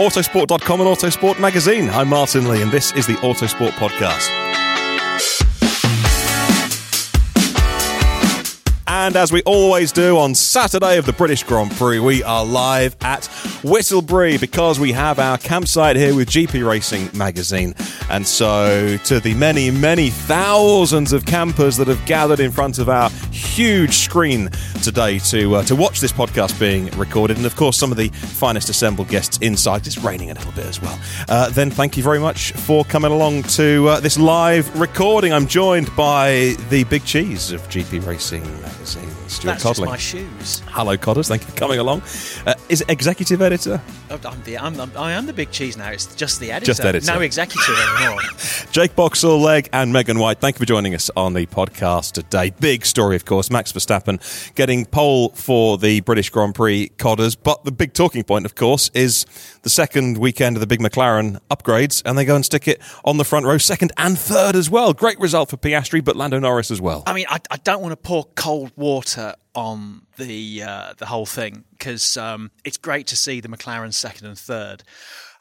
[0.00, 4.59] Autosport.com and Autosport Magazine, I'm Martin Lee, and this is the Autosport Podcast.
[9.00, 12.94] And as we always do on Saturday of the British Grand Prix, we are live
[13.00, 13.22] at
[13.62, 17.74] Whittlebury because we have our campsite here with GP Racing magazine.
[18.10, 22.90] And so, to the many, many thousands of campers that have gathered in front of
[22.90, 24.50] our huge screen
[24.82, 28.08] today to uh, to watch this podcast being recorded, and of course, some of the
[28.08, 29.86] finest assembled guests inside.
[29.86, 30.98] It's raining a little bit as well.
[31.26, 35.32] Uh, then, thank you very much for coming along to uh, this live recording.
[35.32, 38.89] I'm joined by the big cheese of GP Racing magazine.
[38.90, 39.90] Stuart That's just Codling.
[39.90, 40.62] my shoes.
[40.66, 41.28] Hello, Codders.
[41.28, 42.02] Thank you for coming along.
[42.46, 43.80] Uh, is it executive editor?
[44.10, 45.90] I'm the, I'm, I'm, I am the big cheese now.
[45.90, 46.66] It's just the editor.
[46.66, 47.12] Just editor.
[47.12, 48.20] No executive anymore.
[48.72, 52.50] Jake Boxall, Legge, and Megan White, thank you for joining us on the podcast today.
[52.60, 53.50] Big story, of course.
[53.50, 54.20] Max Verstappen
[54.54, 57.36] getting pole for the British Grand Prix Codders.
[57.36, 59.24] But the big talking point, of course, is
[59.62, 63.16] the second weekend of the big McLaren upgrades, and they go and stick it on
[63.16, 64.92] the front row, second and third as well.
[64.92, 67.02] Great result for Piastri, but Lando Norris as well.
[67.06, 71.26] I mean, I, I don't want to pour cold water on the uh, the whole
[71.26, 74.82] thing because um, it's great to see the McLaren second and third.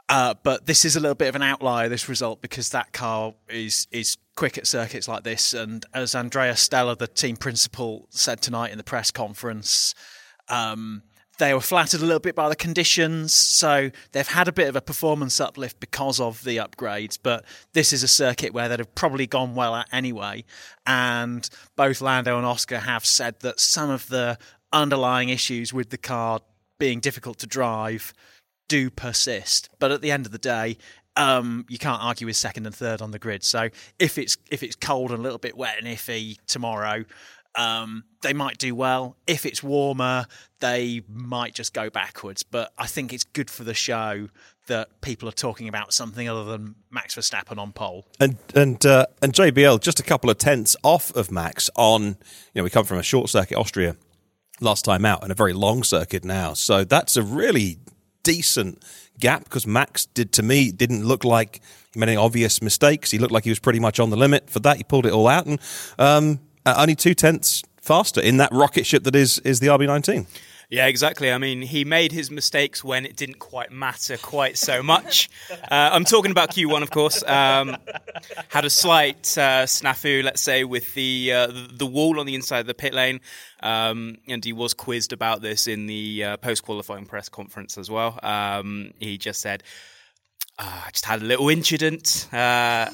[0.10, 3.36] Uh, but this is a little bit of an outlier, this result, because that car
[3.48, 5.54] is is quick at circuits like this.
[5.54, 9.94] And as Andrea Stella, the team principal, said tonight in the press conference,
[10.48, 11.04] um,
[11.40, 14.76] they were flattered a little bit by the conditions, so they've had a bit of
[14.76, 17.18] a performance uplift because of the upgrades.
[17.22, 20.44] But this is a circuit where they'd have probably gone well at anyway.
[20.86, 24.38] And both Lando and Oscar have said that some of the
[24.72, 26.42] underlying issues with the car
[26.78, 28.14] being difficult to drive
[28.68, 29.70] do persist.
[29.80, 30.78] But at the end of the day,
[31.16, 33.44] um, you can't argue with second and third on the grid.
[33.44, 37.04] So if it's if it's cold and a little bit wet and iffy tomorrow,
[37.56, 39.18] um, they might do well.
[39.28, 40.26] If it's warmer,
[40.60, 42.44] they might just go backwards.
[42.44, 44.30] But I think it's good for the show
[44.68, 48.06] that people are talking about something other than Max Verstappen on pole.
[48.20, 52.04] And and uh, and JBL just a couple of tenths off of Max on.
[52.04, 52.16] You
[52.56, 53.96] know, we come from a short circuit Austria
[54.62, 57.80] last time out and a very long circuit now, so that's a really
[58.24, 58.84] decent
[59.20, 61.62] gap because Max did to me didn't look like
[61.94, 63.12] he made any obvious mistakes.
[63.12, 64.50] He looked like he was pretty much on the limit.
[64.50, 65.60] For that, he pulled it all out and
[65.98, 70.28] um, uh, only two tenths faster in that rocket ship that is is the RB19.
[70.70, 71.32] Yeah, exactly.
[71.32, 75.30] I mean, he made his mistakes when it didn't quite matter quite so much.
[75.72, 77.22] Uh, I'm talking about Q1, of course.
[77.24, 77.78] Um,
[78.48, 82.62] had a slight uh, snafu, let's say, with the uh, the wall on the inside
[82.62, 83.22] of the pit lane,
[83.62, 87.90] um, and he was quizzed about this in the uh, post qualifying press conference as
[87.92, 88.20] well.
[88.24, 89.64] Um, he just said.
[90.60, 92.90] "Ah, I just had a little incident uh,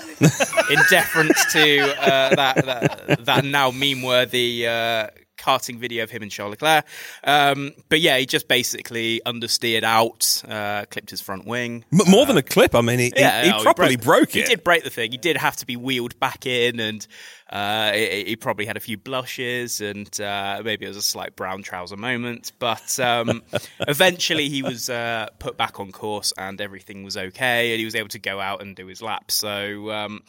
[0.70, 6.22] in deference to uh, that, that that now meme worthy uh, karting video of him
[6.22, 6.86] and Charles Leclerc.
[7.24, 11.86] Um, but yeah, he just basically understeered out, uh, clipped his front wing.
[11.92, 12.74] M- more than a clip.
[12.76, 14.48] I mean, he, he- he, no, properly broke, He it.
[14.48, 15.12] He did break the thing.
[15.12, 17.06] He did have to be wheeled back in, and
[17.50, 21.36] uh, he, he probably had a few blushes, and uh, maybe it was a slight
[21.36, 22.52] brown trouser moment.
[22.60, 23.44] But um,
[23.88, 27.96] eventually, he was uh, put back on course, and everything was okay, and he was
[27.96, 29.32] able to go out and do his lap.
[29.32, 29.92] So.
[29.92, 30.24] Um,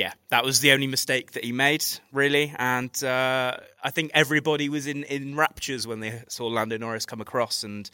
[0.00, 2.54] yeah, that was the only mistake that he made, really.
[2.56, 7.20] And uh, I think everybody was in, in raptures when they saw Lando Norris come
[7.20, 7.64] across.
[7.64, 7.90] And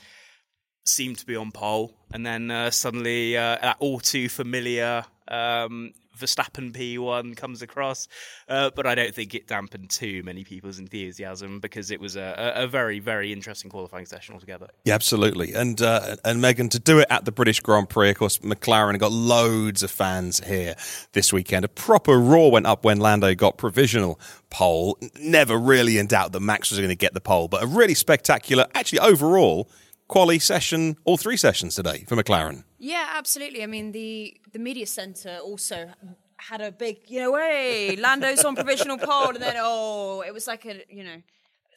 [0.84, 5.92] seemed to be on pole, and then uh, suddenly uh, that all too familiar um,
[6.16, 8.08] Verstappen P1 comes across.
[8.48, 12.52] Uh, but I don't think it dampened too many people's enthusiasm because it was a,
[12.56, 14.68] a very, very interesting qualifying session altogether.
[14.84, 15.54] Yeah, absolutely.
[15.54, 18.98] And uh, and Megan, to do it at the British Grand Prix, of course, McLaren
[18.98, 20.74] got loads of fans here
[21.12, 21.64] this weekend.
[21.64, 24.20] A proper roar went up when Lando got provisional
[24.50, 24.98] pole.
[25.20, 27.94] Never really in doubt that Max was going to get the pole, but a really
[27.94, 29.70] spectacular, actually overall,
[30.08, 32.64] quali session, all three sessions today for McLaren.
[32.78, 33.62] Yeah, absolutely.
[33.62, 35.90] I mean, the the media centre also
[36.36, 40.46] had a big, you know, hey, Lando's on provisional pole, and then oh, it was
[40.46, 41.22] like a, you know,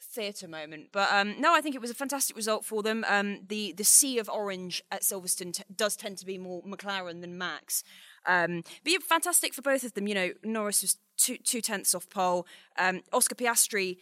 [0.00, 0.88] theatre moment.
[0.92, 3.04] But um, no, I think it was a fantastic result for them.
[3.08, 7.20] Um, the the sea of orange at Silverstone t- does tend to be more McLaren
[7.20, 7.82] than Max.
[8.26, 10.06] Um, but yeah, fantastic for both of them.
[10.06, 12.46] You know, Norris was two two tenths off pole.
[12.78, 13.96] Um, Oscar Piastri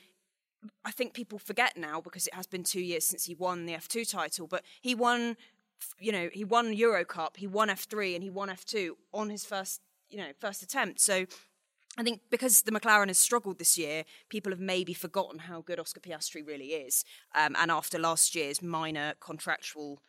[0.84, 3.74] I think people forget now because it has been two years since he won the
[3.74, 5.36] F2 title, but he won,
[5.98, 9.44] you know, he won Euro Cup, he won F3, and he won F2 on his
[9.44, 11.00] first, you know, first attempt.
[11.00, 11.26] So
[11.96, 15.80] I think because the McLaren has struggled this year, people have maybe forgotten how good
[15.80, 17.04] Oscar Piastri really is.
[17.34, 20.00] Um, and after last year's minor contractual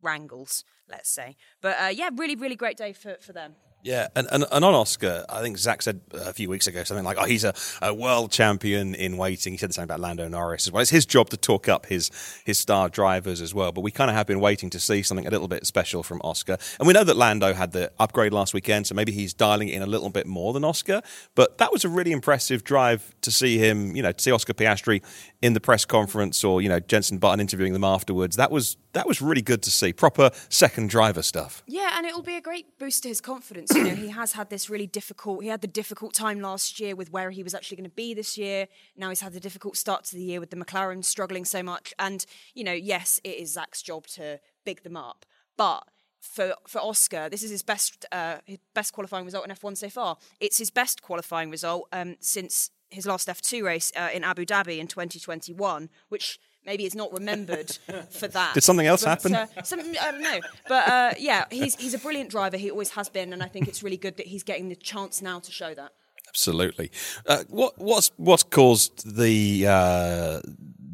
[0.00, 1.36] wrangles, let's say.
[1.60, 3.56] But uh, yeah, really, really great day for, for them.
[3.82, 7.04] Yeah, and, and, and on Oscar, I think Zak said a few weeks ago something
[7.04, 10.28] like, "Oh, he's a, a world champion in waiting." He said the same about Lando
[10.28, 10.82] Norris as well.
[10.82, 12.10] It's his job to talk up his
[12.44, 13.72] his star drivers as well.
[13.72, 16.20] But we kind of have been waiting to see something a little bit special from
[16.22, 19.68] Oscar, and we know that Lando had the upgrade last weekend, so maybe he's dialing
[19.68, 21.02] in a little bit more than Oscar.
[21.34, 24.54] But that was a really impressive drive to see him, you know, to see Oscar
[24.54, 25.02] Piastri
[25.42, 28.36] in the press conference, or you know, Jenson Button interviewing them afterwards.
[28.36, 29.92] That was that was really good to see.
[29.92, 31.64] Proper second driver stuff.
[31.66, 33.71] Yeah, and it will be a great boost to his confidence.
[33.82, 35.42] You know, he has had this really difficult.
[35.42, 38.14] He had the difficult time last year with where he was actually going to be
[38.14, 38.68] this year.
[38.96, 41.94] Now he's had the difficult start to the year with the McLaren struggling so much.
[41.98, 42.24] And
[42.54, 45.26] you know, yes, it is Zak's job to big them up,
[45.56, 45.84] but
[46.20, 49.88] for for Oscar, this is his best uh, his best qualifying result in F1 so
[49.88, 50.16] far.
[50.40, 54.78] It's his best qualifying result um, since his last F2 race uh, in Abu Dhabi
[54.78, 57.70] in 2021, which maybe it's not remembered
[58.10, 58.54] for that.
[58.54, 59.34] Did something else But, happen?
[59.34, 62.56] Uh, some, I don't know, but uh, yeah, he's he's a brilliant driver.
[62.56, 65.22] He always has been, and I think it's really good that he's getting the chance
[65.22, 65.92] now to show that.
[66.28, 66.90] Absolutely.
[67.26, 70.40] Uh, what what's what's caused the uh,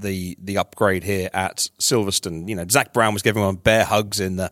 [0.00, 2.49] the the upgrade here at Silverstone?
[2.49, 4.50] You know, Zak Brown was giving them bear hugs in the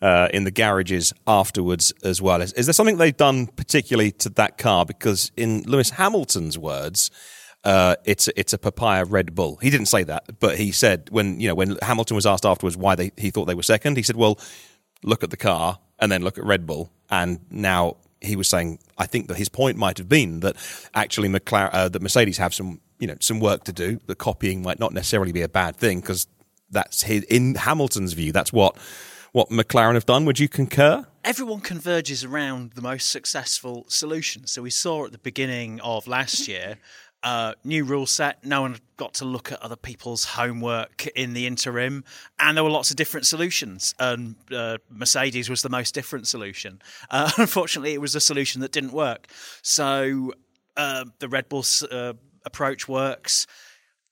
[0.00, 2.40] uh, in the garages afterwards as well.
[2.40, 4.86] Is, is there something they've done particularly to that car?
[4.86, 7.10] Because in Lewis Hamilton's words.
[7.68, 9.56] Uh, it's it's a papaya Red Bull.
[9.56, 12.78] He didn't say that, but he said when you know when Hamilton was asked afterwards
[12.78, 14.38] why they he thought they were second, he said, "Well,
[15.02, 18.78] look at the car and then look at Red Bull." And now he was saying,
[18.96, 20.56] I think that his point might have been that
[20.94, 24.00] actually McLaren, uh, that Mercedes have some, you know, some work to do.
[24.06, 26.26] The copying might not necessarily be a bad thing because
[26.70, 28.32] that's his, in Hamilton's view.
[28.32, 28.78] That's what
[29.32, 30.24] what McLaren have done.
[30.24, 31.04] Would you concur?
[31.28, 34.46] everyone converges around the most successful solution.
[34.46, 36.78] So we saw at the beginning of last year,
[37.22, 38.44] uh, new rule set.
[38.44, 42.04] No one got to look at other people's homework in the interim,
[42.38, 43.94] and there were lots of different solutions.
[43.98, 46.80] And uh, Mercedes was the most different solution.
[47.10, 49.28] Uh, unfortunately, it was a solution that didn't work.
[49.62, 50.32] So
[50.76, 52.12] uh, the Red Bull uh,
[52.44, 53.46] approach works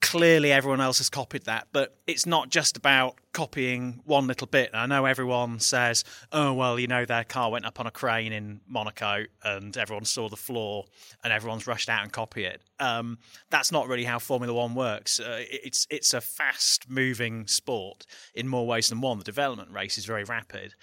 [0.01, 4.71] clearly everyone else has copied that, but it's not just about copying one little bit.
[4.73, 8.33] I know everyone says, oh, well, you know, their car went up on a crane
[8.33, 10.85] in Monaco and everyone saw the floor
[11.25, 12.63] and everyone's rushed out and copy it.
[12.79, 13.19] Um,
[13.51, 15.19] that's not really how Formula One works.
[15.19, 19.19] Uh, it's, it's a fast moving sport in more ways than one.
[19.19, 20.75] The development race is very rapid.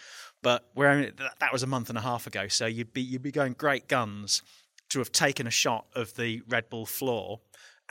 [0.41, 3.21] But we're only, that was a month and a half ago, so you'd be you'd
[3.21, 4.41] be going great guns
[4.89, 7.39] to have taken a shot of the Red Bull floor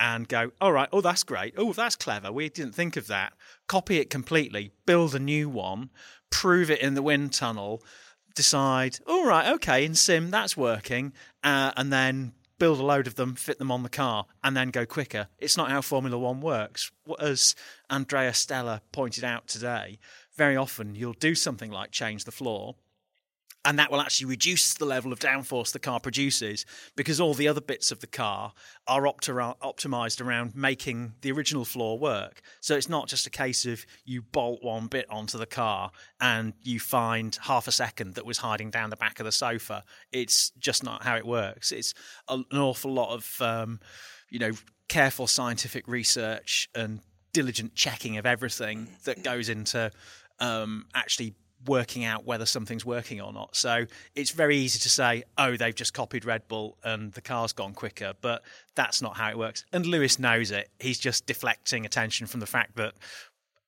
[0.02, 1.54] and go, all right, oh, that's great.
[1.56, 2.32] Oh, that's clever.
[2.32, 3.34] We didn't think of that.
[3.68, 5.90] Copy it completely, build a new one,
[6.28, 7.84] prove it in the wind tunnel,
[8.34, 11.12] decide, all right, okay, in sim, that's working,
[11.44, 14.70] uh, and then build a load of them, fit them on the car, and then
[14.70, 15.28] go quicker.
[15.38, 16.90] It's not how Formula One works.
[17.20, 17.54] As
[17.88, 20.00] Andrea Stella pointed out today,
[20.36, 22.74] very often you'll do something like change the floor
[23.64, 26.66] and that will actually reduce the level of downforce the car produces
[26.96, 28.52] because all the other bits of the car
[28.88, 32.42] are opti- optimized around making the original floor work.
[32.60, 36.54] So it's not just a case of you bolt one bit onto the car and
[36.62, 39.84] you find half a second that was hiding down the back of the sofa.
[40.10, 41.70] It's just not how it works.
[41.70, 41.94] It's
[42.28, 43.80] an awful lot of, um,
[44.28, 44.52] you know,
[44.88, 47.00] careful scientific research and
[47.32, 49.90] diligent checking of everything that goes into
[50.40, 51.34] um, actually
[51.66, 53.56] working out whether something's working or not.
[53.56, 57.52] So it's very easy to say, oh, they've just copied Red Bull and the car's
[57.52, 58.42] gone quicker, but
[58.74, 59.64] that's not how it works.
[59.72, 60.68] And Lewis knows it.
[60.80, 62.94] He's just deflecting attention from the fact that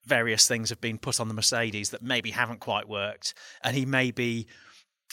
[0.04, 3.86] various things have been put on the Mercedes that maybe haven't quite worked, and he
[3.86, 4.46] may be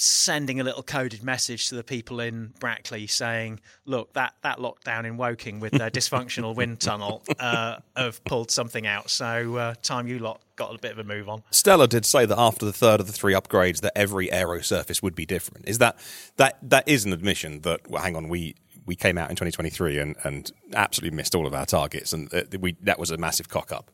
[0.02, 5.06] sending a little coded message to the people in Brackley saying, "Look, that that lockdown
[5.06, 9.12] in Woking with their dysfunctional wind tunnel uh, have pulled something out.
[9.12, 12.26] So uh, time you lot got a bit of a move on." Stella did say
[12.26, 15.70] that after the third of the three upgrades, that every aero surface would be different.
[15.70, 16.00] Is that
[16.38, 17.88] that that is an admission that?
[17.88, 18.56] Well, hang on, we
[18.88, 22.42] we came out in 2023 and, and absolutely missed all of our targets, and uh,
[22.60, 23.92] we that was a massive cock up.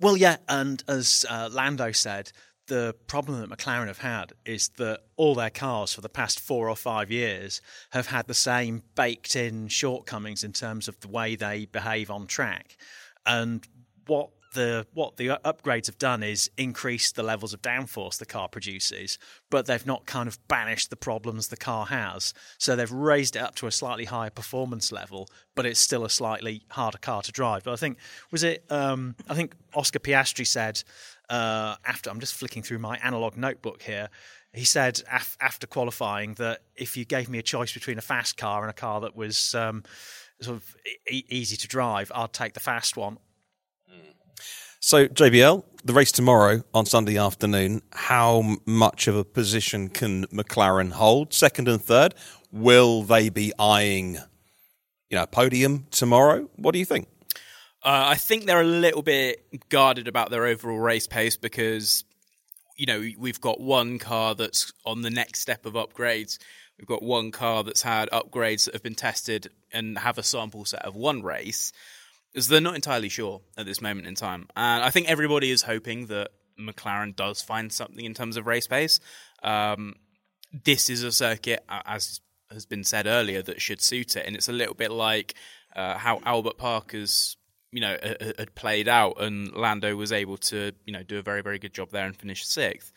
[0.00, 2.30] Well, yeah, and as uh, Lando said,
[2.66, 6.68] the problem that McLaren have had is that all their cars for the past four
[6.68, 11.36] or five years have had the same baked in shortcomings in terms of the way
[11.36, 12.76] they behave on track.
[13.24, 13.66] And
[14.06, 18.48] what the what the upgrades have done is increase the levels of downforce the car
[18.48, 19.18] produces,
[19.50, 22.34] but they've not kind of banished the problems the car has.
[22.58, 26.10] So they've raised it up to a slightly higher performance level, but it's still a
[26.10, 27.62] slightly harder car to drive.
[27.62, 27.98] But I think
[28.32, 30.82] was it um, I think Oscar Piastri said
[31.30, 34.08] uh, after I'm just flicking through my analog notebook here.
[34.52, 38.36] He said af- after qualifying that if you gave me a choice between a fast
[38.38, 39.84] car and a car that was um,
[40.40, 40.76] sort of
[41.10, 43.18] e- easy to drive, I'd take the fast one.
[44.80, 50.92] So, JBL, the race tomorrow on Sunday afternoon, how much of a position can McLaren
[50.92, 51.32] hold?
[51.32, 52.14] Second and third?
[52.52, 54.14] Will they be eyeing,
[55.10, 56.48] you know, a podium tomorrow?
[56.56, 57.08] What do you think?
[57.82, 62.04] Uh, I think they're a little bit guarded about their overall race pace because,
[62.76, 66.38] you know, we've got one car that's on the next step of upgrades.
[66.78, 70.64] We've got one car that's had upgrades that have been tested and have a sample
[70.64, 71.72] set of one race
[72.36, 74.46] they're not entirely sure at this moment in time.
[74.54, 76.28] And I think everybody is hoping that
[76.60, 79.00] McLaren does find something in terms of race pace.
[79.42, 79.94] Um,
[80.64, 84.26] this is a circuit, as has been said earlier, that should suit it.
[84.26, 85.34] And it's a little bit like
[85.74, 87.36] uh, how Albert Park has,
[87.72, 87.96] you know,
[88.38, 91.74] had played out, and Lando was able to, you know, do a very, very good
[91.74, 92.92] job there and finish sixth.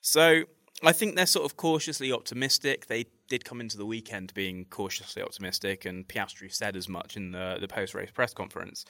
[0.00, 0.44] So
[0.82, 2.86] I think they're sort of cautiously optimistic.
[2.86, 7.32] They did come into the weekend being cautiously optimistic, and Piastri said as much in
[7.32, 8.84] the, the post race press conference.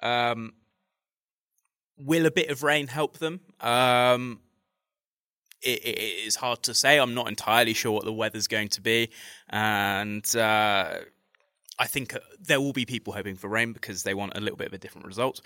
[0.00, 0.52] Um,
[1.98, 3.40] will a bit of rain help them?
[3.60, 4.40] Um,
[5.62, 6.98] it, it is hard to say.
[6.98, 9.10] I'm not entirely sure what the weather's going to be,
[9.48, 10.98] and uh,
[11.78, 14.68] I think there will be people hoping for rain because they want a little bit
[14.68, 15.40] of a different result.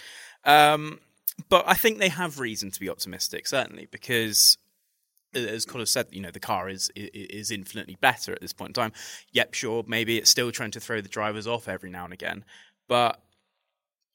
[0.44, 1.00] Um,
[1.48, 4.58] but I think they have reason to be optimistic, certainly, because
[5.36, 8.74] as Colin said, you know, the car is is infinitely better at this point in
[8.74, 8.92] time.
[9.32, 12.44] Yep, sure, maybe it's still trying to throw the drivers off every now and again,
[12.88, 13.20] but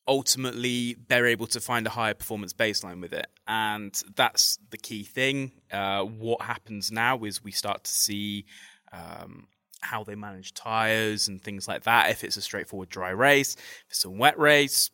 [0.07, 5.03] ultimately they're able to find a higher performance baseline with it, and that's the key
[5.03, 5.51] thing.
[5.71, 8.45] Uh, what happens now is we start to see.
[8.91, 9.47] Um,
[9.83, 12.11] how they manage tires and things like that.
[12.11, 14.91] If it's a straightforward dry race, if it's a wet race,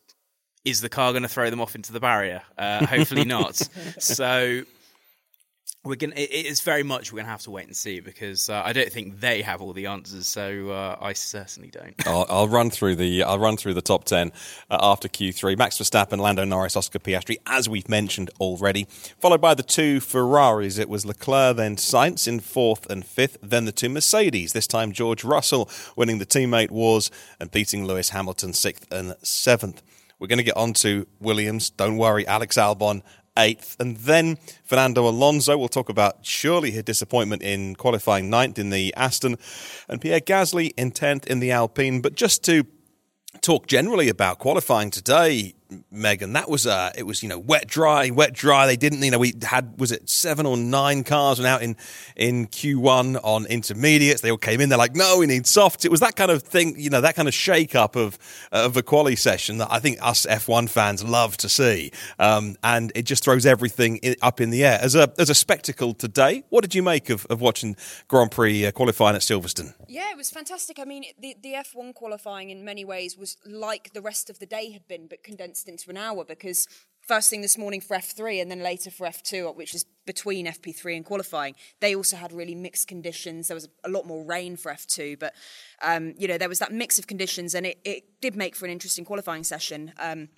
[0.64, 2.42] is the car going to throw them off into the barrier?
[2.56, 3.56] Uh, hopefully not.
[3.98, 4.62] so
[5.88, 8.62] we're going it is very much we're to have to wait and see because uh,
[8.64, 10.26] I don't think they have all the answers.
[10.26, 11.94] So uh, I certainly don't.
[12.06, 14.30] I'll, I'll, run through the I'll run through the top ten
[14.70, 15.56] uh, after Q3.
[15.56, 18.86] Max Verstappen, Lando Norris, Oscar Piastri, as we've mentioned already,
[19.18, 20.76] followed by the two Ferraris.
[20.78, 24.52] It was Leclerc, then Sainz in fourth and fifth, then the two Mercedes.
[24.52, 29.82] This time George Russell winning the teammate wars and beating Lewis Hamilton sixth and seventh.
[30.18, 31.70] We're going to get on to Williams.
[31.70, 33.02] Don't worry, Alex Albon
[33.38, 33.76] eighth.
[33.80, 38.92] And then Fernando Alonso, we'll talk about surely his disappointment in qualifying ninth in the
[38.96, 39.36] Aston,
[39.88, 42.00] and Pierre Gasly in tenth in the Alpine.
[42.00, 42.64] But just to
[43.40, 45.54] talk generally about qualifying today,
[45.90, 46.32] Megan.
[46.32, 48.66] That was uh, it was you know wet dry, wet dry.
[48.66, 51.76] They didn't you know we had was it seven or nine cars went out in
[52.16, 54.20] in Q one on intermediates.
[54.20, 54.68] They all came in.
[54.68, 55.84] They're like, no, we need softs.
[55.84, 58.18] It was that kind of thing, you know, that kind of shake up of
[58.50, 62.56] of a quali session that I think us F one fans love to see, um,
[62.62, 66.44] and it just throws everything up in the air as a as a spectacle today.
[66.48, 67.76] What did you make of, of watching
[68.08, 69.74] Grand Prix uh, qualifying at Silverstone?
[69.86, 70.78] Yeah, it was fantastic.
[70.78, 74.38] I mean, the the F one qualifying in many ways was like the rest of
[74.38, 76.68] the day had been, but condensed into an hour because
[77.08, 80.96] first thing this morning for F3 and then later for F2, which is between FP3
[80.96, 83.48] and qualifying, they also had really mixed conditions.
[83.48, 85.34] There was a lot more rain for F2, but
[85.82, 88.66] um, you know there was that mix of conditions, and it, it did make for
[88.66, 90.28] an interesting qualifying session um,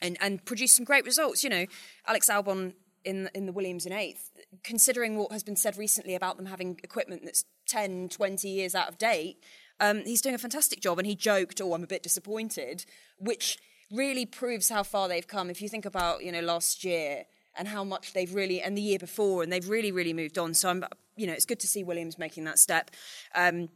[0.00, 1.44] and and produced some great results.
[1.44, 1.66] You know,
[2.06, 2.72] Alex Albon
[3.04, 4.30] in in the Williams in eighth,
[4.64, 8.88] considering what has been said recently about them having equipment that's 10, 20 years out
[8.88, 9.38] of date.
[9.80, 12.86] Um, he's doing a fantastic job, and he joked, "Oh, I'm a bit disappointed,"
[13.18, 13.58] which
[13.90, 15.50] really proves how far they've come.
[15.50, 17.24] If you think about, you know, last year
[17.56, 20.54] and how much they've really, and the year before, and they've really, really moved on.
[20.54, 20.84] So I'm,
[21.16, 22.90] you know, it's good to see Williams making that step.
[23.34, 23.68] Um,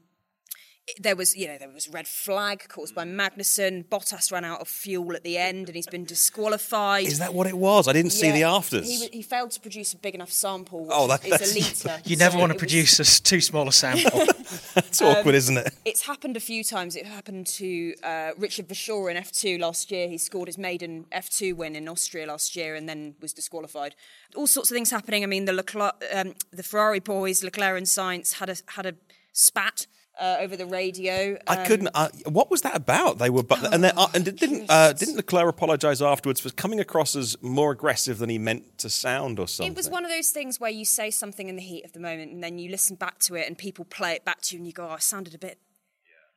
[0.98, 3.84] there was, you know, there was red flag caused by Magnussen.
[3.86, 7.06] Bottas ran out of fuel at the end, and he's been disqualified.
[7.06, 7.86] Is that what it was?
[7.86, 8.86] I didn't see Yeah, the afters.
[8.88, 10.80] He, he failed to produce a big enough sample.
[10.82, 12.02] Which Oh, that- is that's- a litre.
[12.08, 14.26] You never so want to it was- produce a s- too small a sample.
[14.76, 15.74] It's awkward, isn't it?
[15.84, 16.96] It's happened a few times.
[16.96, 20.08] It happened to uh, Richard Verschoor in F2 last year.
[20.08, 23.94] He scored his maiden F2 win in Austria last year and then was disqualified.
[24.34, 25.22] All sorts of things happening.
[25.22, 28.94] I mean, the Leclerc, um, the Ferrari boys, Leclerc and Sainz had a had a
[29.32, 29.86] spat
[30.20, 31.38] uh, over the radio.
[31.46, 31.88] I Um, couldn't.
[31.94, 33.18] Uh, what was that about?
[33.18, 36.78] They were, but and, then, uh, and didn't uh, didn't Leclerc apologise afterwards for coming
[36.78, 39.72] across as more aggressive than he meant to sound or something?
[39.72, 42.00] It was one of those things where you say something in the heat of the
[42.00, 44.60] moment, and then you listen back to it, and people play it back to you,
[44.60, 45.58] and you go, "Oh, it sounded a bit,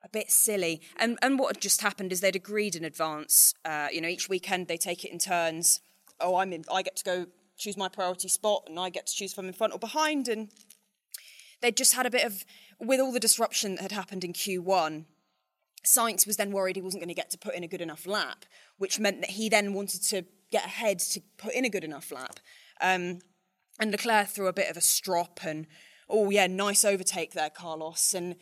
[0.03, 3.53] a bit silly." And and what had just happened is they'd agreed in advance.
[3.65, 5.81] Uh, you know, each weekend they take it in turns.
[6.21, 6.63] Oh, I'm in.
[6.71, 7.25] I get to go
[7.57, 10.27] choose my priority spot, and I get to choose if I'm in front or behind.
[10.29, 10.49] And
[11.61, 12.43] they'd just had a bit of,
[12.83, 15.05] with all the disruption that had happened in Q1.
[15.85, 18.07] Sainz was then worried he wasn't going to get to put in a good enough
[18.07, 18.45] lap,
[18.77, 22.11] which meant that he then wanted to get ahead to put in a good enough
[22.11, 22.39] lap.
[22.81, 23.19] Um,
[23.79, 25.67] and Leclerc threw a bit of a strop and,
[26.09, 28.13] oh yeah, nice overtake there, Carlos.
[28.13, 28.35] And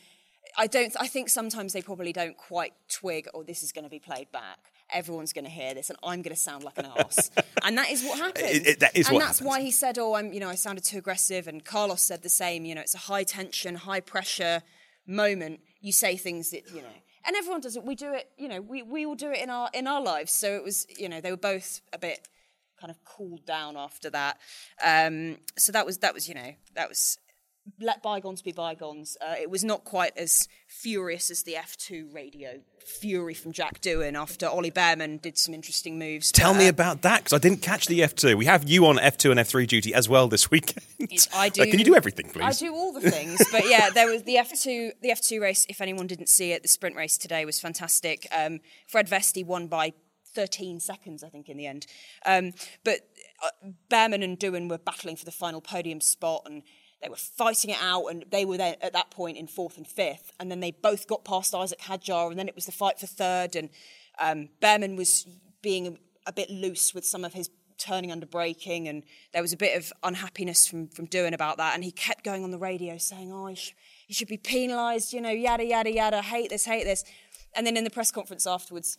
[0.57, 0.93] I don't.
[0.99, 3.27] I think sometimes they probably don't quite twig.
[3.33, 4.70] Oh, this is going to be played back.
[4.93, 7.31] Everyone's going to hear this, and I'm going to sound like an ass.
[7.63, 8.45] and that is what happened.
[8.45, 9.47] It- it- that is and what that's happened.
[9.49, 10.33] why he said, "Oh, I'm.
[10.33, 12.65] You know, I sounded too aggressive." And Carlos said the same.
[12.65, 14.61] You know, it's a high tension, high pressure
[15.07, 15.59] moment.
[15.81, 16.87] You say things that you know,
[17.25, 17.83] and everyone does it.
[17.83, 18.29] We do it.
[18.37, 20.31] You know, we we all do it in our in our lives.
[20.31, 20.85] So it was.
[20.97, 22.27] You know, they were both a bit
[22.79, 24.39] kind of cooled down after that.
[24.83, 27.17] Um, so that was that was you know that was
[27.79, 29.17] let bygones be bygones.
[29.21, 34.19] Uh, it was not quite as furious as the F2 radio fury from Jack Doohan
[34.19, 36.31] after Ollie Bearman did some interesting moves.
[36.31, 38.35] Tell But, me uh, about that because I didn't catch the F2.
[38.35, 40.85] We have you on F2 and F3 duty as well this weekend.
[41.35, 41.61] I do.
[41.61, 42.43] Like, can you do everything, please?
[42.43, 44.91] I do all the things, but yeah, there was the F two.
[45.01, 45.65] The F two race.
[45.69, 48.27] If anyone didn't see it, the sprint race today was fantastic.
[48.35, 49.93] Um, Fred Vesti won by
[50.33, 51.85] 13 seconds, I think, in the end.
[52.25, 52.53] Um,
[52.83, 53.01] but
[53.43, 56.63] uh, Bearman and Doohan were battling for the final podium spot, and
[57.01, 59.87] they were fighting it out, and they were there at that point in fourth and
[59.87, 62.99] fifth, and then they both got past Isaac Hadjar, and then it was the fight
[62.99, 63.69] for third, and
[64.19, 65.25] um, Bearman was
[65.61, 65.93] being a,
[66.27, 69.75] a bit loose with some of his turning under braking, and there was a bit
[69.77, 73.31] of unhappiness from from Doohan about that, and he kept going on the radio saying,
[73.31, 73.75] "Oh, he, sh-
[74.07, 77.03] he should be penalised," you know, yada yada yada, hate this, hate this,
[77.55, 78.97] and then in the press conference afterwards.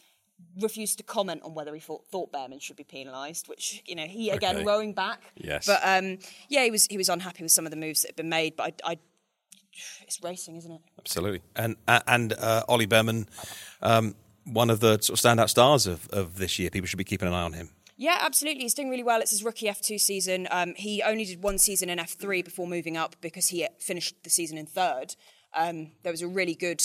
[0.61, 4.05] Refused to comment on whether he thought, thought Bearman should be penalised, which you know
[4.05, 4.65] he again Okay.
[4.65, 5.21] rowing back.
[5.37, 5.67] Yes.
[5.67, 8.17] but um, yeah, he was he was unhappy with some of the moves that had
[8.17, 8.57] been made.
[8.57, 8.99] But I, I
[10.03, 10.81] it's racing, isn't it?
[10.99, 11.41] Absolutely.
[11.57, 13.29] And uh, and uh, Ollie Bearman,
[13.81, 16.69] um, one of the sort of standout stars of, of this year.
[16.71, 17.71] People should be keeping an eye on him.
[17.97, 18.63] Yeah, absolutely.
[18.65, 19.21] He's doing really well.
[19.21, 20.49] It's his rookie F2 season.
[20.51, 24.31] Um, he only did one season in F3 before moving up because he finished the
[24.31, 25.15] season in third.
[25.55, 26.83] Um, there was a really good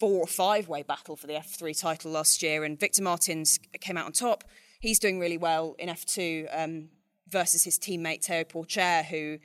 [0.00, 3.96] four or five way battle for the F3 title last year, and Victor Martins came
[3.96, 4.44] out on top.
[4.80, 6.88] He's doing really well in F2 um,
[7.28, 9.38] versus his teammate Teo Pourchaire, who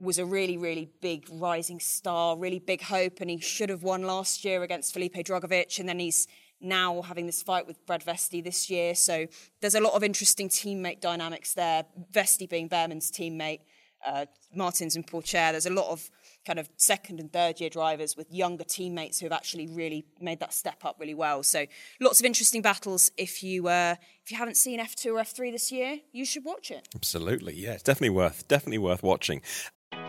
[0.00, 4.02] was a really, really big rising star, really big hope, and he should have won
[4.02, 6.26] last year against Felipe Drugovich, and then he's
[6.60, 8.94] now having this fight with Fred Vesti this year.
[8.94, 9.26] So
[9.60, 11.84] there's a lot of interesting teammate dynamics there.
[12.12, 13.60] Vesti being Bearman's teammate,
[14.06, 15.52] uh, Martins and Pourchaire.
[15.52, 16.10] There's a lot of
[16.44, 20.40] kind of second and third year drivers with younger teammates who have actually really made
[20.40, 21.42] that step up really well.
[21.42, 21.66] So
[22.00, 23.10] lots of interesting battles.
[23.16, 26.70] If you uh, if you haven't seen F2 or F3 this year, you should watch
[26.70, 26.88] it.
[26.94, 27.54] Absolutely.
[27.54, 29.42] Yeah, it's definitely worth definitely worth watching.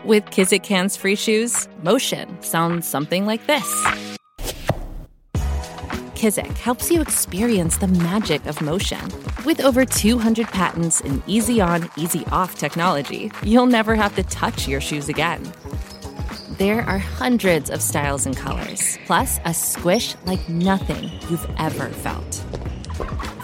[0.04, 3.86] With Kizik Hands Free Shoes, motion sounds something like this.
[6.14, 9.00] Kizik helps you experience the magic of motion.
[9.44, 14.66] With over 200 patents and easy on, easy off technology, you'll never have to touch
[14.66, 15.52] your shoes again.
[16.58, 22.44] There are hundreds of styles and colors, plus a squish like nothing you've ever felt.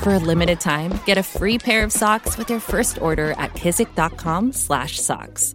[0.05, 3.53] For a limited time, get a free pair of socks with your first order at
[3.55, 5.55] kizik.com/socks.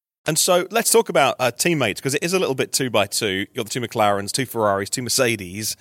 [0.25, 3.07] And so let's talk about uh, teammates because it is a little bit two by
[3.07, 3.47] two.
[3.49, 5.75] You've got the two McLarens, two Ferraris, two Mercedes,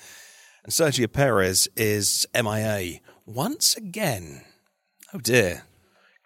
[0.64, 4.42] and Sergio Perez is MIA once again.
[5.12, 5.64] Oh dear.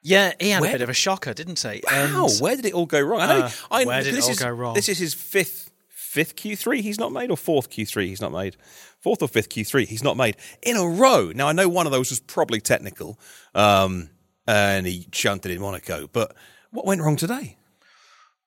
[0.03, 1.81] Yeah, he had Where- a bit of a shocker, didn't he?
[1.91, 3.23] Wow, And- where did it all go wrong?
[3.23, 3.45] I know.
[3.47, 4.75] Uh, I, where did it this all is, go wrong?
[4.75, 8.57] This is his fifth fifth Q3 he's not made, or fourth Q3 he's not made,
[9.01, 11.33] fourth or fifth Q3 he's not made in a row.
[11.35, 13.19] Now I know one of those was probably technical,
[13.55, 14.11] um,
[14.47, 16.37] and he shunted in Monaco, but
[16.71, 17.57] what went wrong today?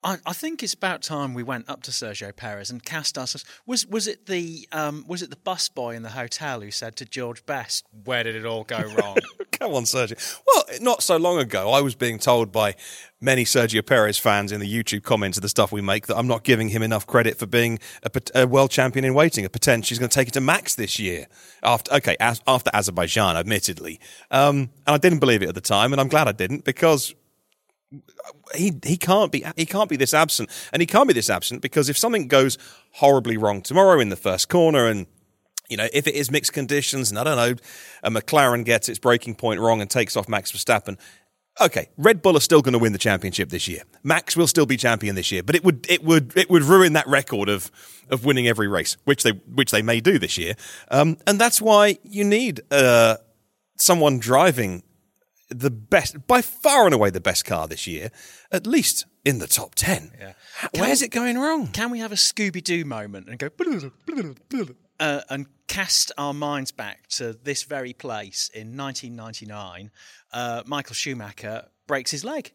[0.04, 3.46] I, I think it's about time we went up to Sergio Perez and cast ourselves.
[3.66, 7.06] Was was it the um, was it the busboy in the hotel who said to
[7.06, 9.18] George Best, "Where did it all go wrong?"
[9.52, 10.42] Come on, Sergio.
[10.46, 12.76] Well, not so long ago, I was being told by
[13.20, 16.28] many Sergio Perez fans in the YouTube comments of the stuff we make that I'm
[16.28, 19.90] not giving him enough credit for being a, a world champion in waiting, a potential.
[19.90, 21.26] He's going to take it to Max this year.
[21.64, 25.92] After okay, as, after Azerbaijan, admittedly, um, and I didn't believe it at the time,
[25.92, 27.16] and I'm glad I didn't because
[28.56, 31.62] he he can't be he can't be this absent, and he can't be this absent
[31.62, 32.58] because if something goes
[32.93, 35.08] horribly wrong tomorrow in the first corner, and
[35.69, 37.56] you know if it is mixed conditions, and I don't know,
[38.04, 40.97] a McLaren gets its breaking point wrong and takes off Max Verstappen.
[41.60, 43.82] Okay, Red Bull are still going to win the championship this year.
[44.04, 46.93] Max will still be champion this year, but it would it would it would ruin
[46.93, 47.71] that record of
[48.10, 50.56] of winning every race, which they which they may do this year.
[50.91, 53.17] Um, and that's why you need uh,
[53.78, 54.84] someone driving
[55.50, 58.12] the best, by far and away the best car this year,
[58.52, 60.12] at least in the top 10.
[60.20, 60.34] Yeah.
[60.76, 61.68] Where's it going wrong?
[61.68, 63.50] Can we have a Scooby Doo moment and go
[65.00, 69.92] uh, and cast our minds back to this very place in 1999?
[70.32, 72.52] Uh, Michael Schumacher breaks his leg.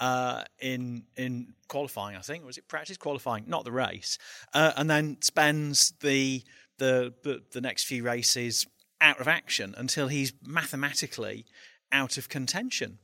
[0.00, 3.44] Uh, in in qualifying, I think, or was it practice qualifying?
[3.46, 4.18] Not the race,
[4.52, 6.42] uh, and then spends the,
[6.78, 8.66] the the the next few races
[9.02, 11.44] out of action until he's mathematically
[11.90, 12.98] out of contention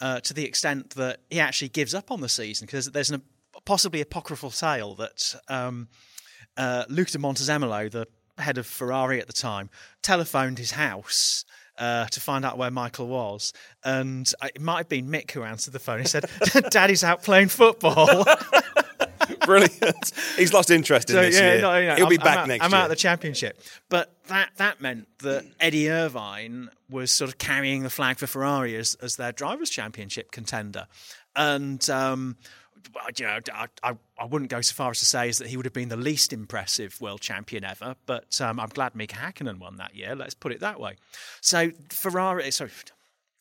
[0.00, 3.22] uh, to the extent that he actually gives up on the season because there's an,
[3.64, 5.88] possibly apocryphal tale that um,
[6.56, 8.06] uh, Luca di Montezemolo, the
[8.38, 9.70] head of Ferrari at the time,
[10.02, 11.44] telephoned his house.
[11.78, 13.52] Uh, to find out where Michael was,
[13.84, 15.98] and it might have been Mick who answered the phone.
[15.98, 16.24] He said,
[16.70, 18.24] "Daddy's out playing football."
[19.46, 20.12] Brilliant.
[20.36, 21.60] He's lost interest in So, this yeah, year.
[21.62, 22.78] no, He'll be I'm- back I'm out, next I'm year.
[22.80, 23.60] out of the championship.
[23.88, 28.76] But that that meant that Eddie Irvine was sort of carrying the flag for Ferrari
[28.76, 30.86] as, as their drivers' championship contender,
[31.34, 31.88] and.
[31.90, 32.36] Um,
[33.18, 35.56] you know, I, I, I wouldn't go so far as to say is that he
[35.56, 39.58] would have been the least impressive world champion ever, but um, I'm glad Mika Hakkinen
[39.58, 40.14] won that year.
[40.14, 40.94] Let's put it that way.
[41.40, 42.70] So Ferrari, sorry,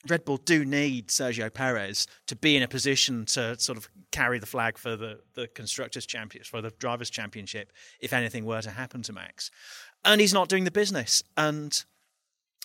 [0.07, 4.39] Red Bull do need Sergio Perez to be in a position to sort of carry
[4.39, 8.71] the flag for the, the constructors' championship, for the drivers' championship, if anything were to
[8.71, 9.51] happen to Max.
[10.03, 11.23] And he's not doing the business.
[11.35, 11.83] And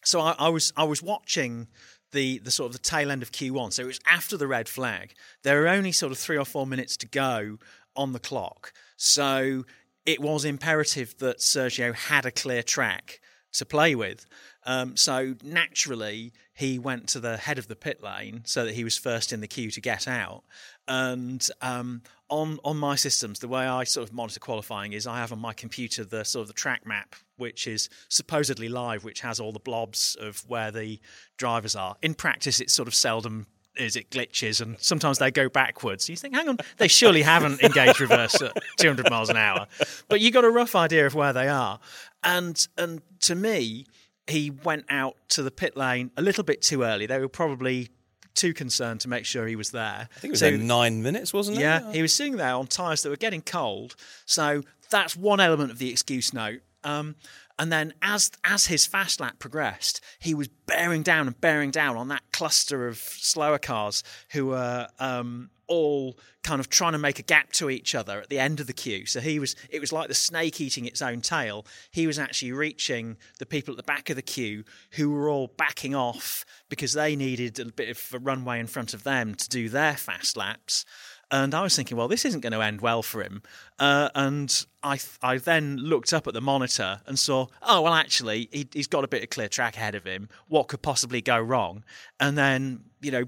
[0.05, 1.69] so I, I was I was watching
[2.13, 3.73] the the sort of the tail end of Q1.
[3.73, 5.15] So it was after the red flag.
[5.43, 7.59] There were only sort of three or four minutes to go
[7.97, 8.73] on the clock.
[8.97, 9.65] So
[10.07, 13.21] it was imperative that Sergio had a clear track
[13.53, 14.27] to play with.
[14.65, 18.85] Um, so naturally, he went to the head of the pit lane so that he
[18.85, 20.45] was first in the queue to get out.
[20.87, 25.19] And um, on on my systems, the way I sort of monitor qualifying is I
[25.19, 29.21] have on my computer the sort of the track map, which is supposedly live, which
[29.23, 31.01] has all the blobs of where the
[31.39, 31.97] drivers are.
[32.03, 33.47] In practice, it's sort of seldom
[33.77, 36.09] is it glitches and sometimes they go backwards.
[36.09, 39.67] You think, hang on, they surely haven't engaged reverse at 200 miles an hour,
[40.09, 41.79] but you got a rough idea of where they are.
[42.23, 43.87] And and to me,
[44.27, 47.07] he went out to the pit lane a little bit too early.
[47.07, 47.89] They were probably
[48.35, 50.09] too concerned to make sure he was there.
[50.15, 51.61] I think it was So- nine minutes, wasn't it?
[51.63, 53.97] yeah, he was sitting there on tyres that were getting cold.
[54.25, 56.61] So that's one element of the excuse note.
[56.85, 57.17] Um,
[57.61, 61.95] and then as as his fast lap progressed, he was bearing down and bearing down
[61.95, 67.19] on that cluster of slower cars who were um, all kind of trying to make
[67.19, 69.05] a gap to each other at the end of the queue.
[69.05, 71.67] So he was it was like the snake eating its own tail.
[71.91, 75.53] He was actually reaching the people at the back of the queue who were all
[75.59, 79.49] backing off because they needed a bit of a runway in front of them to
[79.51, 80.87] do their fast laps.
[81.31, 83.43] And I was thinking, well, this isn't going to end well for him.
[83.79, 88.49] Uh, and I, I then looked up at the monitor and saw, oh, well, actually,
[88.51, 90.29] he, he's got a bit of clear track ahead of him.
[90.49, 91.85] What could possibly go wrong?
[92.19, 93.25] And then, you know,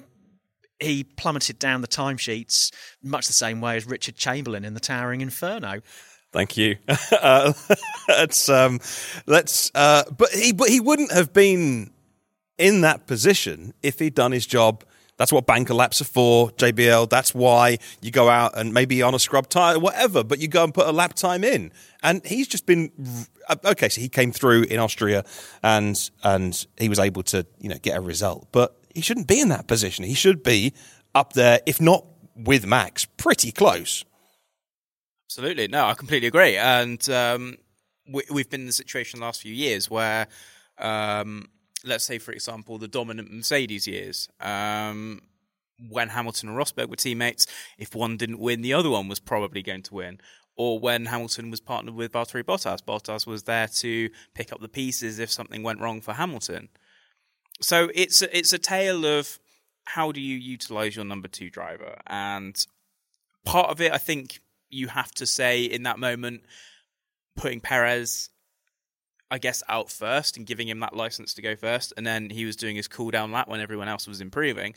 [0.81, 5.21] he plummeted down the timesheets much the same way as Richard Chamberlain in the Towering
[5.21, 5.81] Inferno.
[6.33, 6.77] Thank you.
[7.13, 7.53] uh,
[8.09, 8.81] let's um,
[9.27, 9.71] let's.
[9.75, 11.91] Uh, but he but he wouldn't have been
[12.59, 14.85] in that position if he'd done his job.
[15.19, 17.09] That's what banker laps are for, JBL.
[17.11, 20.65] That's why you go out and maybe on a scrub tire, whatever, but you go
[20.65, 21.71] and put a lap time in.
[22.03, 22.91] And he's just been
[23.49, 23.89] uh, okay.
[23.89, 25.25] So he came through in Austria,
[25.63, 28.49] and and he was able to you know get a result.
[28.53, 30.05] But he shouldn't be in that position.
[30.05, 30.73] He should be
[31.15, 32.05] up there, if not
[32.37, 34.05] with Max, pretty close.
[35.29, 35.69] Absolutely.
[35.69, 36.57] No, I completely agree.
[36.57, 37.57] And um,
[38.07, 40.27] we, we've been in the situation the last few years where,
[40.79, 41.49] um,
[41.85, 45.23] let's say, for example, the dominant Mercedes years, um,
[45.89, 47.47] when Hamilton and Rosberg were teammates,
[47.79, 50.21] if one didn't win, the other one was probably going to win.
[50.57, 54.69] or when Hamilton was partnered with Valtteri Bottas, Bottas was there to pick up the
[54.69, 56.69] pieces if something went wrong for Hamilton.
[57.61, 59.39] So it's a, it's a tale of
[59.85, 62.55] how do you utilize your number two driver, and
[63.45, 66.43] part of it, I think you have to say in that moment,
[67.37, 68.31] putting Perez,
[69.33, 72.45] I guess, out first and giving him that license to go first, and then he
[72.45, 74.75] was doing his cool down lap when everyone else was improving.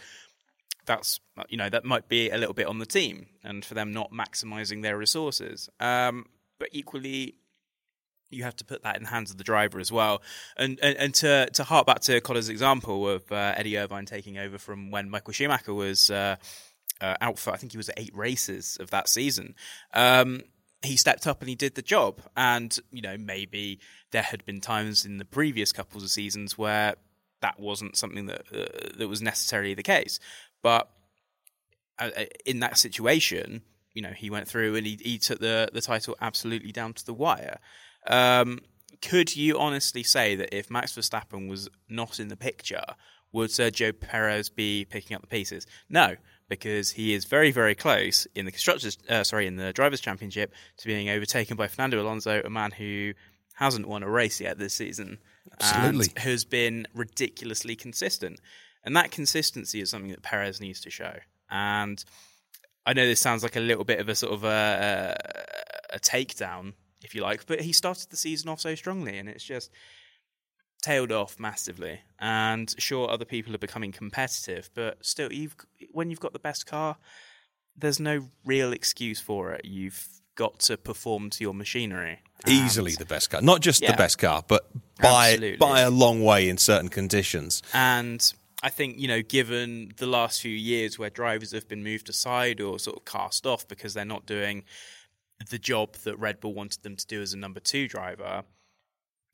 [0.86, 3.91] That's you know that might be a little bit on the team and for them
[3.91, 5.70] not maximizing their resources.
[5.82, 7.36] Um, but equally,
[8.30, 10.22] you have to put that in the hands of the driver as well.
[10.56, 14.38] And and, and to to hark back to Connor's example of uh, Eddie Irvine taking
[14.38, 16.38] over from when Michael Schumacher was uh,
[17.02, 19.56] uh, out for, I think he was at eight races of that season.
[19.94, 20.44] Um,
[20.86, 22.21] he stepped up and he did the job.
[22.36, 23.80] And you know maybe
[24.12, 26.95] there had been times in the previous couples of seasons where
[27.41, 30.19] that wasn't something that uh, that was necessarily the case.
[30.62, 30.89] But
[32.00, 33.62] uh, uh, in that situation,
[33.93, 37.06] you know, he went through and he, he took the, the title absolutely down to
[37.06, 37.60] the wire.
[38.08, 38.60] Um,
[39.02, 42.84] could you honestly say that if Max Verstappen was not in the picture,
[43.32, 45.65] would Sergio Perez be picking up the pieces?
[45.89, 46.15] No,
[46.47, 50.53] because he is very, very close in the constructors, uh, sorry, in the drivers' championship
[50.77, 53.13] to being overtaken by Fernando Alonso, a man who
[53.55, 55.17] hasn't won a race yet this season,
[55.60, 56.08] Absolutely.
[56.15, 58.39] and has been ridiculously consistent.
[58.84, 61.13] And that consistency is something that Perez needs to show.
[61.49, 62.03] And
[62.86, 65.17] I know this sounds like a little bit of a sort of a,
[65.91, 69.27] a, a takedown, if you like, but he started the season off so strongly, and
[69.27, 69.71] it's just
[70.81, 72.01] tailed off massively.
[72.19, 75.55] And sure, other people are becoming competitive, but still, you've
[75.91, 76.97] when you've got the best car,
[77.77, 79.65] there's no real excuse for it.
[79.65, 82.19] You've got to perform to your machinery.
[82.47, 83.91] Easily the best car, not just Yeah.
[83.91, 84.69] the best car, but
[85.01, 85.57] by Absolutely.
[85.57, 87.61] by a long way in certain conditions.
[87.73, 92.09] And I think, you know, given the last few years where drivers have been moved
[92.09, 94.63] aside or sort of cast off because they're not doing
[95.49, 98.43] the job that Red Bull wanted them to do as a number two driver,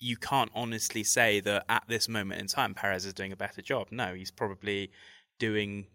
[0.02, 3.62] you can't honestly say that at this moment in time Perez is doing a better
[3.62, 3.88] job.
[3.92, 4.92] No, he's probably
[5.40, 5.86] doing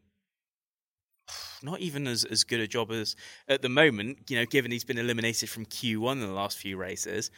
[1.62, 3.16] not even as, as good a job as
[3.48, 6.76] at the moment, you know, given he's been eliminated from Q1 in the last few
[6.76, 7.30] races.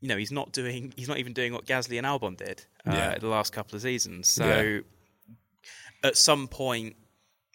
[0.00, 2.92] You know, he's not doing he's not even doing what Gasly and Albon did uh,
[2.92, 3.18] Yeah.
[3.18, 4.28] the last couple of seasons.
[4.28, 4.80] So Yeah.
[6.04, 6.94] at some point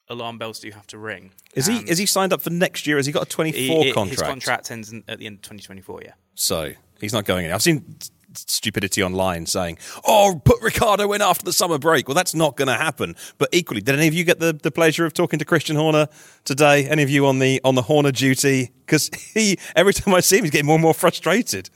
[0.10, 1.32] alarm bells do have to ring.
[1.54, 2.98] Is he is he signed up for next year?
[2.98, 4.20] Has he got a 24 he- he- contract?
[4.20, 6.14] His contract ends in, at the end of 2024, yeah.
[6.36, 7.52] So he's not going in.
[7.52, 7.98] I've seen
[8.34, 12.68] stupidity online saying, "Oh, put Ricciardo in after the summer break." Well, that's not going
[12.68, 13.16] to happen.
[13.38, 16.08] But equally, did any of you get the, the pleasure of talking to Christian Horner
[16.46, 16.88] today?
[16.88, 18.72] Any of you on the on the Horner duty?
[18.86, 21.70] Because he every time I see him, he's getting more and more frustrated.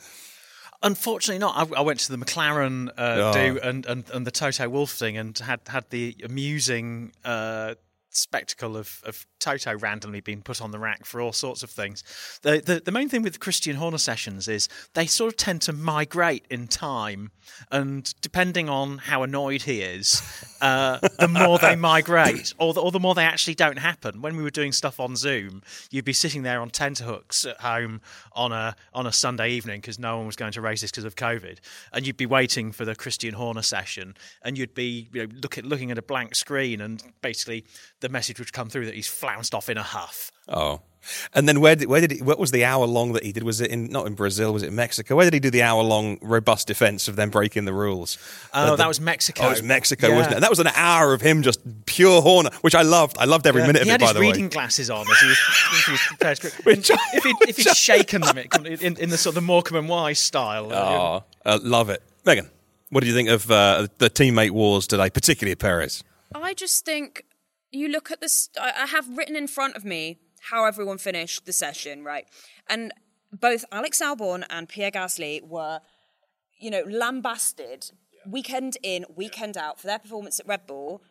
[0.84, 1.56] Unfortunately, not.
[1.72, 3.34] I, I went to the McLaren uh, Oh.
[3.34, 7.76] do and, and, and the Toto Wolff thing, and had had the amusing uh,
[8.10, 12.04] spectacle of, of Toto randomly being put on the rack for all sorts of things.
[12.44, 15.74] The, the the main thing with Christian Horner sessions is they sort of tend to
[15.74, 17.32] migrate in time,
[17.72, 20.22] and depending on how annoyed he is,
[20.62, 24.22] uh, the more they migrate, or the, or the more they actually don't happen.
[24.22, 28.02] When we were doing stuff on Zoom, you'd be sitting there on tenterhooks at home
[28.34, 31.06] on a on a Sunday evening because no one was going to race this because
[31.06, 31.58] of COVID,
[31.92, 35.58] and you'd be waiting for the Christian Horner session, and you'd be you know look
[35.58, 37.66] at, looking at a blank screen, and basically
[38.00, 40.32] the message would come through that he's flounced off in a huff.
[40.48, 40.82] Oh,
[41.34, 43.42] and then where did where did he, what was the hour long that he did?
[43.44, 44.54] Was it in not in Brazil?
[44.54, 45.16] Was it in Mexico?
[45.16, 48.20] Where did he do the hour long robust defense of them breaking the rules?
[48.54, 49.44] Oh, Uh, the- that was Mexico.
[49.44, 50.16] Oh, it was Mexico, Yeah.
[50.16, 50.36] wasn't it?
[50.36, 53.18] And that was an hour of him just pure Horner, which I loved.
[53.18, 53.68] I loved every Yeah.
[53.68, 53.94] minute of he it.
[53.94, 55.40] had By his the reading way, glasses on as he was,
[55.74, 59.10] as he was prepared to- Which if he'd, if he'd shaken them it- in, in
[59.10, 60.72] the sort of the Morecambe and Wise style.
[60.72, 62.50] Oh, uh, love it, Megan.
[62.90, 66.04] What do you think of uh, the teammate wars today, particularly Perez?
[66.36, 67.24] I just think
[67.72, 68.50] you look at this.
[68.60, 72.26] I have written in front of me how everyone finished the session, right?
[72.70, 72.92] And
[73.32, 75.80] both Alex Albon and Pierre Gasly were,
[76.60, 77.92] you know, lambasted
[78.28, 81.02] weekend in, weekend out for their performance at Red Bull.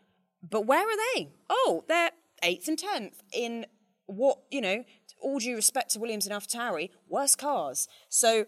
[0.42, 1.30] But where are they?
[1.48, 2.10] Oh, they're
[2.42, 3.66] eighth and tenth in
[4.06, 4.84] what you know.
[5.22, 7.88] All due respect to Williams and AlphaTauri, worse cars.
[8.08, 8.46] So,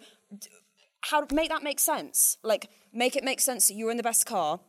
[1.02, 2.38] how make that make sense?
[2.42, 4.60] Like, make it make sense that you're in the best car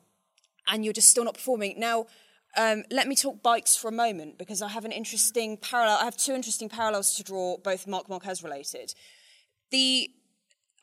[0.67, 1.79] and you're just still not performing.
[1.79, 2.08] Now,
[2.57, 5.97] um, let me talk bikes for a moment because I have an interesting parallel.
[6.01, 8.93] I have two interesting parallels to draw, both Marc Marquez related.
[9.71, 10.09] The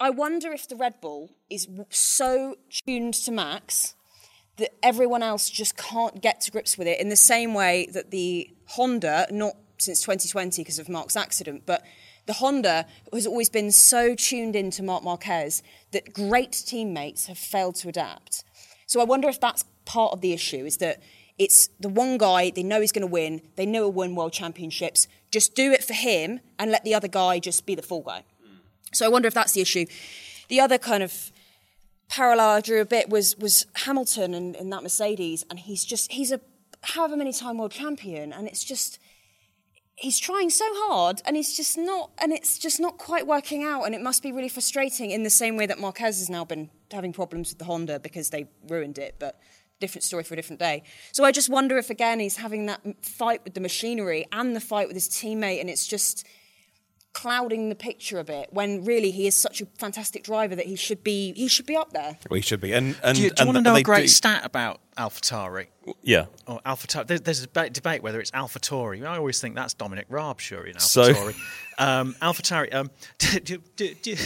[0.01, 2.57] I wonder if the Red Bull is so
[2.87, 3.95] tuned to Max
[4.57, 8.11] that everyone else just can't get to grips with it in the same way that
[8.11, 11.83] the Honda, not since 2020 because of Marc's accident, but
[12.27, 17.75] the Honda has always been so tuned into Marc Marquez that great teammates have failed
[17.77, 18.45] to adapt.
[18.87, 21.01] So I wonder if that's part of the issue is that
[21.41, 23.41] It's the one guy they know he's going to win.
[23.57, 25.09] They know he'll win world championships.
[25.31, 28.25] Just do it for him and let the other guy just be the fall guy.
[28.93, 29.87] So I wonder if that's the issue.
[30.49, 31.33] The other kind of
[32.09, 36.13] parallel I drew a bit was was Hamilton in, in that Mercedes, and he's just
[36.13, 36.43] he's a
[36.83, 38.99] however many time world champion, and it's just
[39.97, 43.85] he's trying so hard, and he's just not, and it's just not quite working out,
[43.85, 46.69] and it must be really frustrating in the same way that Marquez has now been
[46.91, 49.41] having problems with the Honda because they ruined it, but.
[49.81, 50.83] Different story for a different day.
[51.13, 54.61] So I just wonder if again he's having that fight with the machinery and the
[54.61, 56.27] fight with his teammate, and it's just
[57.13, 60.77] clouding the picture a bit when really he is such a fantastic driver that he
[60.77, 62.17] should be he should be up there.
[62.31, 62.73] We should be.
[62.73, 64.81] And and do you, do you and want to know a great do- stat about
[64.97, 65.67] AlphaTauri?
[66.03, 66.27] Yeah.
[66.47, 67.07] Or AlphaTauri.
[67.07, 69.05] There, there's a debate, debate whether it's AlphaTauri.
[69.05, 71.35] I always think that's Dominic Raab, sure, in So- AlphaTauri.
[71.79, 72.75] um, AlphaTauri.
[72.75, 74.17] Um, do, do, do,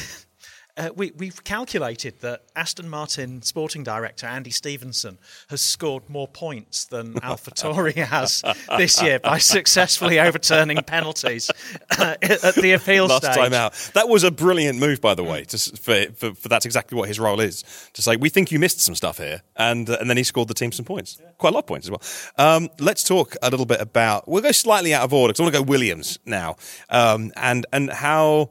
[0.77, 6.87] uh, we, we've calculated that Aston Martin sporting director Andy Stevenson has scored more points
[6.87, 8.43] than AlphaTauri has
[8.77, 11.51] this year by successfully overturning penalties
[11.99, 13.37] uh, at the appeal last stage.
[13.37, 13.73] time out.
[13.95, 15.45] That was a brilliant move, by the way.
[15.45, 17.63] To, for, for, for that's exactly what his role is.
[17.93, 20.49] To say we think you missed some stuff here, and uh, and then he scored
[20.49, 22.03] the team some points, quite a lot of points as well.
[22.37, 24.27] Um, let's talk a little bit about.
[24.27, 26.57] We'll go slightly out of order because I want to go Williams now,
[26.91, 28.51] um, and and how.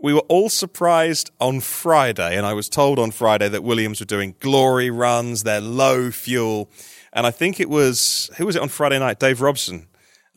[0.00, 4.06] We were all surprised on Friday, and I was told on Friday that Williams were
[4.06, 6.70] doing glory runs, they're low fuel.
[7.12, 9.18] And I think it was, who was it on Friday night?
[9.18, 9.88] Dave Robson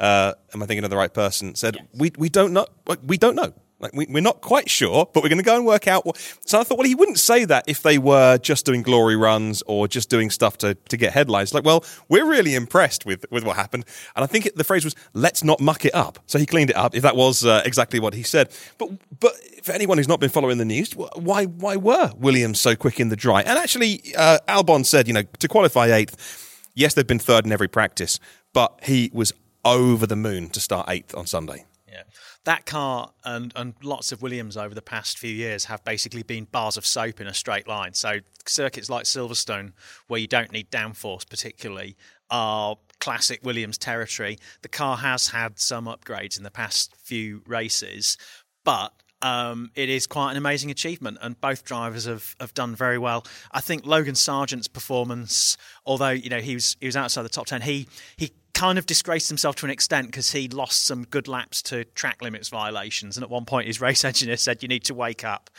[0.02, 1.54] uh, am I thinking of the right person?
[1.54, 2.66] Said we we don't know.
[3.06, 3.54] We don't know.
[3.82, 6.06] Like we, we're not quite sure, but we're going to go and work out.
[6.06, 9.16] What, so I thought, well, he wouldn't say that if they were just doing glory
[9.16, 11.54] runs or just doing stuff to, to get headlines.
[11.54, 14.86] Like, well, we're really impressed with, with what happened, and I think it, the phrase
[14.86, 16.96] was "let's not muck it up." So he cleaned it up.
[16.96, 18.90] If that was uh, exactly what he said, but
[19.20, 23.00] but for anyone who's not been following the news, why why were Williams so quick
[23.00, 23.42] in the dry?
[23.42, 27.52] And actually, uh, Albon said, you know, to qualify eighth, yes, they've been third in
[27.52, 28.20] every practice,
[28.54, 31.66] but he was over the moon to start eighth on Sunday.
[31.88, 32.04] Yeah.
[32.44, 36.46] That car and, and lots of Williams over the past few years have basically been
[36.46, 37.94] bars of soap in a straight line.
[37.94, 39.74] So circuits like Silverstone,
[40.08, 41.98] where you don't need downforce particularly,
[42.32, 44.40] are classic Williams territory.
[44.64, 48.18] The car has had some upgrades in the past few races,
[48.64, 52.98] but um, it is quite an amazing achievement, and both drivers have, have done very
[52.98, 53.26] well.
[53.52, 57.48] I think Logan Sargent's performance, although you know he was he was outside the top
[57.48, 61.28] ten, he he kind of disgraced himself to an extent because he lost some good
[61.28, 64.84] laps to track limits violations, and at one point his race engineer said, "You need
[64.86, 65.50] to wake up."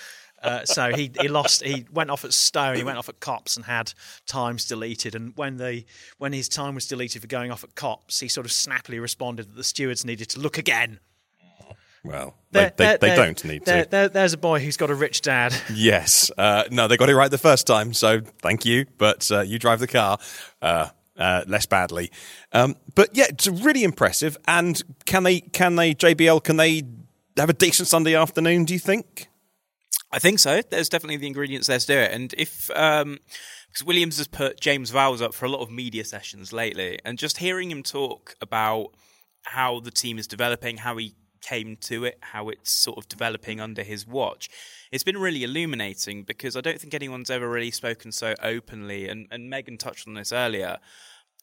[0.43, 1.63] Uh, so he, he lost.
[1.63, 2.75] He went off at Stowe.
[2.75, 3.93] He went off at Copse and had
[4.27, 5.15] times deleted.
[5.15, 5.85] And when the
[6.19, 9.51] when his time was deleted for going off at Copse, he sort of snappily responded
[9.51, 10.99] that the stewards needed to look again.
[12.05, 13.91] Well, they, There- they, there- they there- don't need there- to.
[13.91, 15.55] there- there's a boy who's got a rich dad.
[15.75, 16.31] Yes.
[16.37, 18.87] Uh, no, they got it right the first time, so thank you.
[18.99, 20.19] But uh, you drive the car
[20.61, 22.11] uh, uh, less badly.
[22.53, 24.37] Um, but yeah, it's really impressive.
[24.49, 25.41] And can they?
[25.41, 25.95] Can they?
[25.95, 26.43] JBL?
[26.43, 26.83] Can they
[27.37, 28.65] have a decent Sunday afternoon?
[28.65, 29.29] Do you think?
[30.11, 30.61] I think so.
[30.71, 32.13] There's definitely the ingredients there to do it.
[32.13, 33.19] And if um,
[33.69, 37.17] because Williams has put James Vowles up for a lot of media sessions lately, and
[37.17, 38.89] just hearing him talk about
[39.45, 43.61] how the team is developing, how he came to it, how it's sort of developing
[43.61, 44.49] under his watch,
[44.91, 49.09] it's been really illuminating because I don't think anyone's ever really spoken so openly.
[49.09, 50.79] And, and Megan touched on this earlier.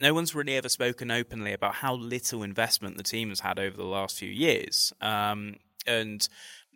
[0.02, 3.76] No one's really ever spoken openly about how little investment the team has had over
[3.76, 4.94] the last few years.
[5.02, 6.28] Um, and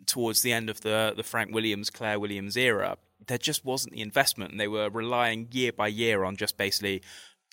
[0.06, 4.02] towards the end of the the Frank Williams, Claire Williams era, there just wasn't the
[4.02, 4.50] investment.
[4.50, 7.02] And they were relying year by year on just basically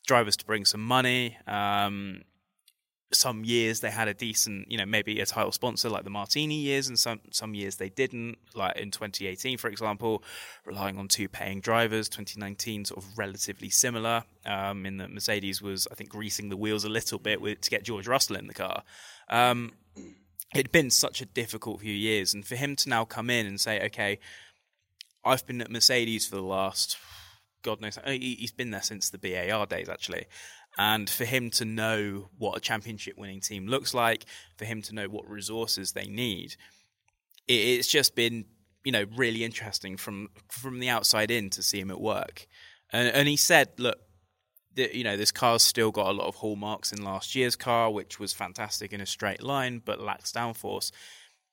[0.06, 1.38] drivers to bring some money.
[1.48, 2.24] Um,
[3.14, 6.56] some years they had a decent, you know, maybe a title sponsor like the Martini
[6.56, 8.38] years, and some some years they didn't.
[8.56, 10.24] Like in 2018, for example,
[10.66, 12.08] relying on two paying drivers.
[12.10, 14.24] 2019, sort of relatively similar.
[14.46, 17.70] Um, in that Mercedes was, I think, greasing the wheels a little bit with to
[17.70, 18.84] get George Russell in the car.
[19.30, 19.74] Um,
[20.54, 23.60] it'd been such a difficult few years, and for him to now come in and
[23.60, 24.20] say, "Okay,
[25.24, 26.98] I've been at Mercedes for the last,
[27.62, 30.26] God knows, he- he's been there since the BAR days actually."
[30.78, 34.26] And for him to know what a championship winning team looks like,
[34.58, 36.56] for him to know what resources they need,
[37.48, 38.46] it's just been,
[38.84, 42.48] you know, really interesting from from the outside in to see him at work.
[42.94, 44.00] And, and he said, look,
[44.76, 47.92] that you know this car's still got a lot of hallmarks in last year's car,
[47.92, 50.92] which was fantastic in a straight line, but lacks downforce.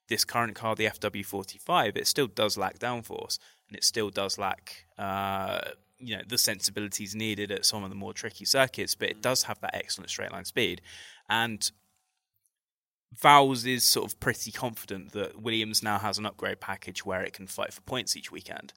[0.09, 3.39] This current car, the FW45, it still does lack downforce,
[3.69, 5.61] and it still does lack uh,
[5.99, 9.45] you know the sensibilities needed at some of the more tricky circuits, but it does
[9.45, 10.81] have that excellent straight line speed.
[11.29, 11.71] And
[13.17, 17.33] Vowles is sort of pretty confident that Williams now has an upgrade package where it
[17.33, 18.73] can fight for points each weekend.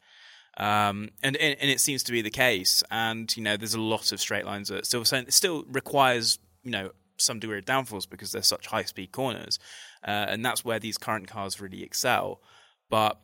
[0.58, 2.84] Um, and, and and it seems to be the case.
[2.92, 6.72] And you know, there's a lot of straight lines that still it still requires you
[6.72, 9.60] know some degree of downforce because they're such high speed corners,
[10.06, 12.42] uh, and that's where these current cars really excel.
[12.90, 13.20] But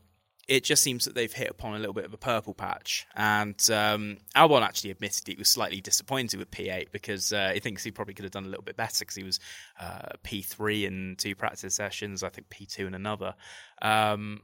[0.48, 3.06] it just seems that they've hit upon a little bit of a purple patch.
[3.16, 7.84] And um, Albon actually admitted he was slightly disappointed with P8 because uh, he thinks
[7.84, 9.41] he probably could have done a little bit better because he was
[9.80, 13.36] uh, P3 in two practice sessions, I think P2 in another.
[13.82, 14.41] Um,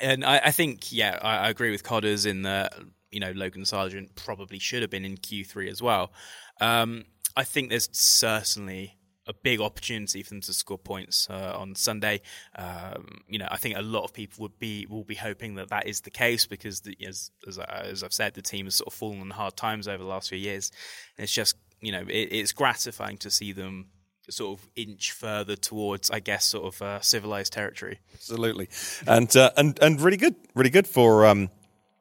[0.00, 2.74] and I, I, think, yeah, I, I, agree with Codders in that,
[3.10, 6.12] you know, Logan Sargent probably should have been in Q3 as well.
[6.60, 7.04] Um,
[7.36, 8.96] I think there's certainly
[9.26, 12.20] a big opportunity for them to score points uh, on Sunday.
[12.56, 15.68] Um, you know, I think a lot of people would be will be hoping that
[15.68, 18.88] that is the case because, the, as, as, as I've said, the team has sort
[18.88, 20.70] of fallen on hard times over the last few years.
[21.16, 23.88] And it's just you know, it, it's gratifying to see them
[24.30, 27.98] sort of inch further towards, I guess, sort of uh, civilized territory.
[28.14, 28.68] Absolutely,
[29.06, 31.50] and uh, and and really good, really good for um,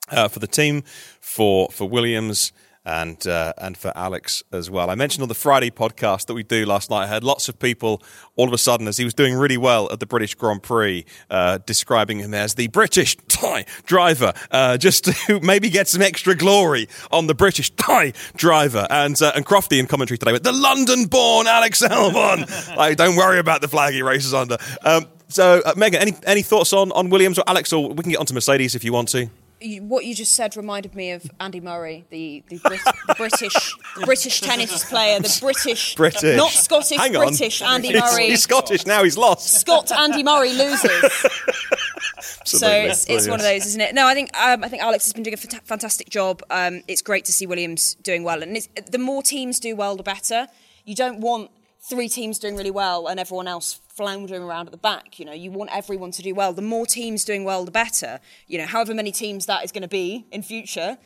[0.09, 0.84] uh, for the team,
[1.19, 2.53] for for Williams
[2.86, 4.89] and uh, and for Alex as well.
[4.89, 7.03] I mentioned on the Friday podcast that we do last night.
[7.03, 8.01] I had lots of people
[8.36, 11.05] all of a sudden, as he was doing really well at the British Grand Prix,
[11.29, 16.36] uh, describing him as the British Thai driver, uh, just to maybe get some extra
[16.36, 18.88] glory on the British Thai driver.
[18.89, 22.75] And uh, and Crofty in commentary today with the London-born Alex Albon.
[22.77, 24.57] like, don't worry about the flag he races under.
[24.84, 28.11] Um, so, uh, Megan, any any thoughts on on Williams or Alex, or we can
[28.11, 29.29] get onto Mercedes if you want to
[29.62, 33.76] you, what you just said reminded me of Andy Murray, the, the, Brit, the British
[33.97, 37.76] the British tennis player, the British, British, not Scottish, Hang British on.
[37.76, 38.30] Andy he's, Murray.
[38.30, 39.03] He's Scottish now.
[39.03, 39.59] He's lost.
[39.59, 40.91] Scott Andy Murray loses.
[42.45, 43.95] so it's, it's one of those, isn't it?
[43.95, 46.41] No, I think um, I think Alex has been doing a fantastic job.
[46.49, 48.57] Um, it's great to see Williams doing well, and
[48.89, 50.47] the more teams do well, the better.
[50.86, 51.51] You don't want
[51.91, 55.19] three teams doing really well and everyone else floundering around at the back.
[55.19, 56.53] You know, you want everyone to do well.
[56.53, 58.21] The more teams doing well, the better.
[58.47, 60.97] You know, however many teams that is going to be in future,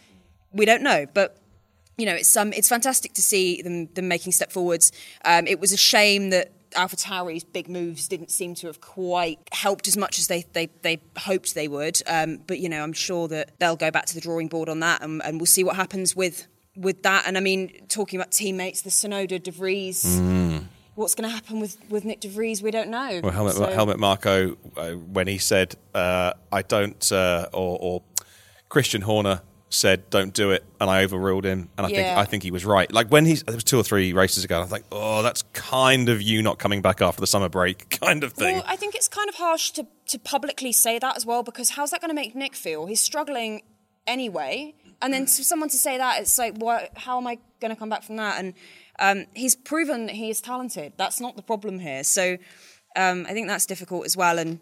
[0.53, 1.07] we don't know.
[1.11, 1.37] But
[1.97, 4.91] you know, it's um, it's fantastic to see them them making step forwards.
[5.25, 9.87] Um, it was a shame that AlphaTauri's big moves didn't seem to have quite helped
[9.87, 11.99] as much as they they, they hoped they would.
[12.05, 14.81] Um, but you know, I'm sure that they'll go back to the drawing board on
[14.81, 17.23] that, and, and we'll see what happens with with that.
[17.25, 20.03] And I mean, talking about teammates, the Tsunoda De Vries.
[20.19, 20.44] Mm.
[20.95, 22.63] What's going to happen with, with Nyck De Vries?
[22.63, 23.19] We don't know.
[23.21, 23.65] Well, Helmut, so.
[23.65, 28.03] Helmut Marko, uh, when he said, uh, I don't, uh, or, or,
[28.69, 31.95] Christian Horner said, don't do it, and I overruled him, and I yeah.
[31.95, 32.91] think I think he was right.
[32.91, 35.43] Like when he's, there was two or three races ago, I was like, oh, that's
[35.53, 38.55] kind of you not coming back after the summer break, kind of thing.
[38.55, 41.71] Well, I think it's kind of harsh to, to publicly say that as well, because
[41.71, 42.85] how's that going to make Nick feel?
[42.85, 43.61] He's struggling
[44.07, 46.91] anyway and then for someone to say that, it's like, what?
[46.95, 48.39] How am I going to come back from that?
[48.39, 48.53] And
[48.99, 50.93] um, he's proven he is talented.
[50.97, 52.03] That's not the problem here.
[52.03, 52.37] So
[52.95, 54.39] um, I think that's difficult as well.
[54.39, 54.59] And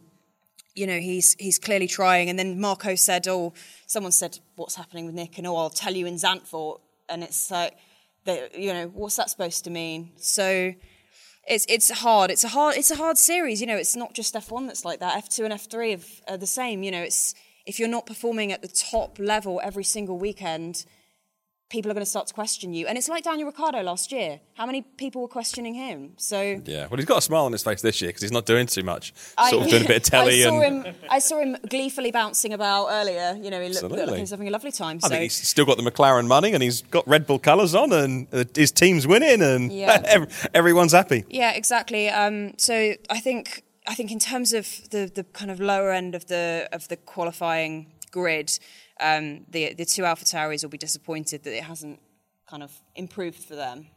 [0.76, 2.30] you know, he's he's clearly trying.
[2.30, 3.54] And then Marko said, "Oh,
[3.86, 6.80] someone said what's happening with Nick, and oh, I'll tell you in Zandvoort."
[7.10, 7.78] And it's like,
[8.26, 10.12] that, you know, what's that supposed to mean?
[10.18, 10.74] So
[11.48, 12.32] it's it's hard.
[12.32, 13.62] It's a hard it's a hard series.
[13.62, 15.18] You know, it's not just F one that's like that.
[15.18, 16.84] F two and F three are the same.
[16.84, 20.86] You know, it's if you're not performing at the top level every single weekend,
[21.74, 22.86] people are going to start to question you.
[22.86, 24.40] And it's like Daniel Ricciardo last year.
[24.54, 26.14] How many people were questioning him?
[26.18, 28.46] So yeah, well, he's got a smile on his face this year because he's not
[28.46, 29.12] doing too much.
[29.16, 30.46] Sort I, of doing a bit of telly.
[30.46, 30.86] I saw and...
[30.86, 30.96] him.
[31.10, 33.36] I saw him gleefully bouncing about earlier.
[33.42, 35.00] You know, he looked, looked like he was having a lovely time.
[35.04, 35.10] I so.
[35.10, 38.28] think he's still got the McLaren money and he's got Red Bull colours on and
[38.32, 40.26] uh, his team's winning and yeah.
[40.54, 41.26] everyone's happy.
[41.28, 42.08] Yeah, exactly.
[42.08, 46.14] Um, so I think I think in terms of the the kind of lower end
[46.14, 48.60] of the of the qualifying grid,
[49.04, 52.00] um, the the two Alpha Tauris will be disappointed that it hasn't
[52.48, 53.88] kind of improved for them.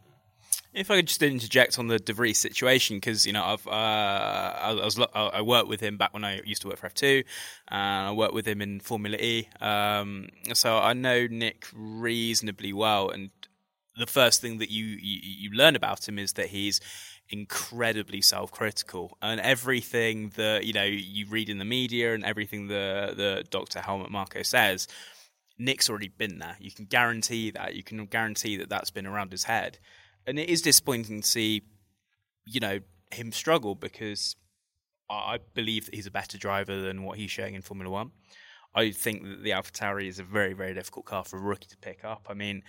[0.73, 3.71] If I could just interject on the De Vries situation, because you know I've uh,
[3.71, 7.23] I, was I worked with him back when I used to work for F2,
[7.69, 13.09] and I worked with him in Formula E, um, so I know Nick reasonably well.
[13.09, 13.31] And
[13.97, 16.79] the first thing that you, you you learn about him is that he's
[17.29, 23.13] incredibly self-critical and everything that you know you read in the media and everything the
[23.15, 23.81] the Dr.
[23.81, 24.87] Helmut Marko says
[25.57, 29.31] Nick's already been there you can guarantee that you can guarantee that that's been around
[29.31, 29.77] his head
[30.25, 31.63] and it is disappointing to see
[32.45, 32.79] you know
[33.11, 34.35] him struggle because
[35.09, 38.11] I believe that he's a better driver than what he's showing in Formula 1
[38.77, 41.77] I think that the AlphaTauri is a very, very difficult car for a rookie to
[41.77, 42.27] pick up.
[42.29, 42.61] I mean,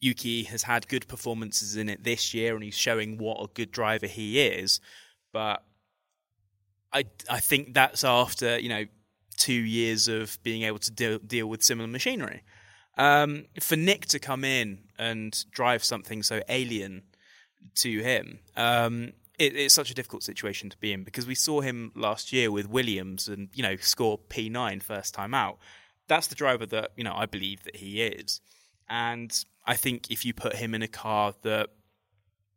[0.00, 3.70] Yuki has had good performances in it this year, and he's showing what a good
[3.70, 4.80] driver he is.
[5.32, 5.62] But
[6.92, 8.84] I I think that's after you know
[9.36, 12.42] two years of being able to deal, deal with similar machinery.
[12.98, 17.02] Um, for Nick to come in and drive something so alien
[17.74, 21.60] to him, um, it, it's such a difficult situation to be in because we saw
[21.60, 25.58] him last year with Williams and you know score P9 first time out
[26.08, 28.40] that's the driver that you know I believe that he is,
[28.88, 31.70] and I think if you put him in a car that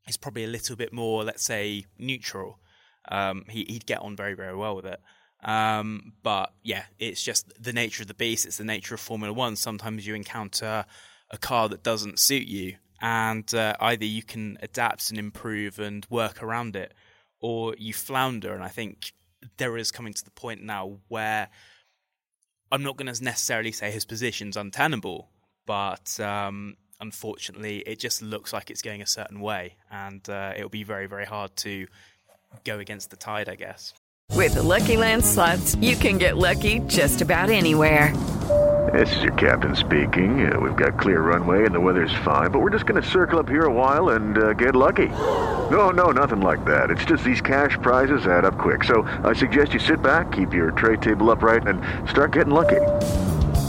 [0.07, 2.59] is probably a little bit more, let's say, neutral,
[3.09, 4.99] um, he, would get on very very well with it.
[5.43, 8.45] Um, but yeah, it's just the nature of the beast.
[8.45, 9.55] It's the nature of Formula One.
[9.55, 10.85] Sometimes you encounter
[11.31, 16.05] a car that doesn't suit you, and uh, either you can adapt and improve and
[16.09, 16.93] work around it,
[17.39, 18.53] or you flounder.
[18.53, 19.13] And I think
[19.57, 21.49] there is coming to the point now where
[22.71, 25.29] I'm not going to necessarily say his position's untenable,
[25.65, 30.69] but um, unfortunately, it just looks like it's going a certain way, and uh, it'll
[30.69, 31.87] be very, very hard to
[32.63, 33.93] go against the tide, I guess.
[34.35, 38.15] With the Lucky Land slots, you can get lucky just about anywhere.
[38.93, 40.51] This is your captain speaking.
[40.51, 43.37] Uh, we've got clear runway and the weather's fine, but we're just going to circle
[43.37, 45.07] up here a while and uh, get lucky.
[45.07, 46.89] No, no, nothing like that.
[46.89, 48.83] It's just these cash prizes add up quick.
[48.83, 52.81] So I suggest you sit back, keep your tray table upright, and start getting lucky.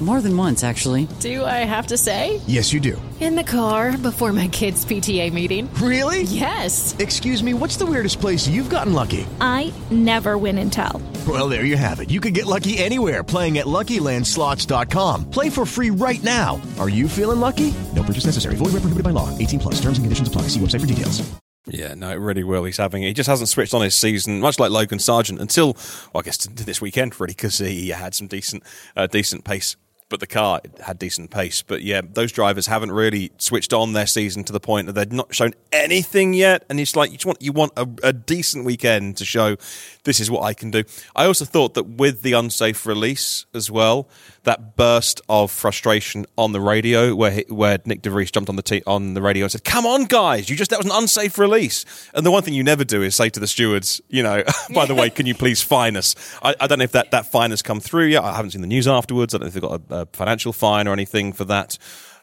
[0.00, 1.08] More than once, actually.
[1.18, 2.40] Do I have to say?
[2.46, 3.00] Yes, you do.
[3.18, 5.68] In the car before my kids' PTA meeting.
[5.74, 6.22] Really?
[6.22, 6.94] Yes.
[7.00, 9.26] Excuse me, what's the weirdest place you've gotten lucky?
[9.40, 11.02] I never win and tell.
[11.26, 12.10] Well, there you have it.
[12.10, 15.30] You can get lucky anywhere playing at LuckyLandSlots.com.
[15.30, 16.60] Play for free right now.
[16.78, 17.74] Are you feeling lucky?
[17.96, 18.54] No purchase necessary.
[18.54, 19.36] Void where prohibited by law.
[19.36, 19.74] 18 plus.
[19.80, 20.42] Terms and conditions apply.
[20.42, 21.28] See website for details.
[21.70, 22.64] Yeah, no, it really will.
[22.64, 25.74] He's having He just hasn't switched on his season, much like Logan Sargent, until
[26.14, 28.62] well, I guess this weekend, really, because he had some decent,
[28.96, 29.76] uh, decent pace
[30.08, 31.62] but the car had decent pace.
[31.62, 35.12] But yeah, those drivers haven't really switched on their season to the point that they've
[35.12, 36.64] not shown anything yet.
[36.68, 39.56] And it's like you want you want a, a, decent weekend to show
[40.04, 40.84] this is what I can do.
[41.14, 44.08] I also thought that with the unsafe release as well,
[44.48, 48.56] that burst of frustration on the radio where he, where Nyck de Vries jumped on
[48.56, 50.92] the t- on the radio and said, "Come on, guys, you just that was an
[50.94, 51.84] unsafe release."
[52.14, 54.42] And the one thing you never do is say to the stewards, you know,
[54.74, 56.14] by the way, can you please fine us?
[56.42, 58.24] I, I, don't know if that that fine has come through yet.
[58.24, 59.34] I haven't seen the news afterwards.
[59.34, 61.76] I don't know if they've got a, a financial fine or anything for that.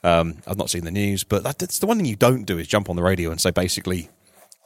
[0.04, 2.58] Um, I've not seen the news, but that, that's the one thing you don't do
[2.58, 4.10] is jump on the radio and say basically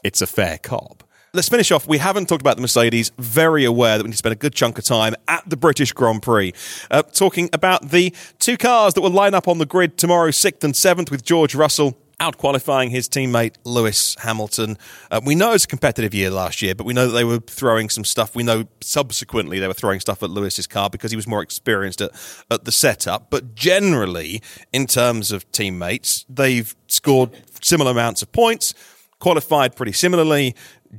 [0.03, 1.03] it's a fair cop.
[1.31, 1.87] Let's finish off.
[1.87, 3.11] We haven't talked about the Mercedes.
[3.19, 5.93] Very aware that we need to spend a good chunk of time at the British
[5.93, 6.53] Grand Prix
[6.89, 10.63] uh, talking about the two cars that will line up on the grid tomorrow, 6th
[10.63, 14.77] and 7th, with George Russell out qualifying his teammate Lewis Hamilton.
[15.11, 17.39] Uh, we know it's a competitive year last year, but we know that they were
[17.39, 18.35] throwing some stuff.
[18.35, 22.01] We know subsequently they were throwing stuff at Lewis's car because he was more experienced
[22.01, 22.11] at,
[22.49, 23.29] at the setup.
[23.29, 24.41] But generally,
[24.73, 28.73] in terms of teammates, they've scored similar amounts of points,
[29.19, 30.55] qualified pretty similarly.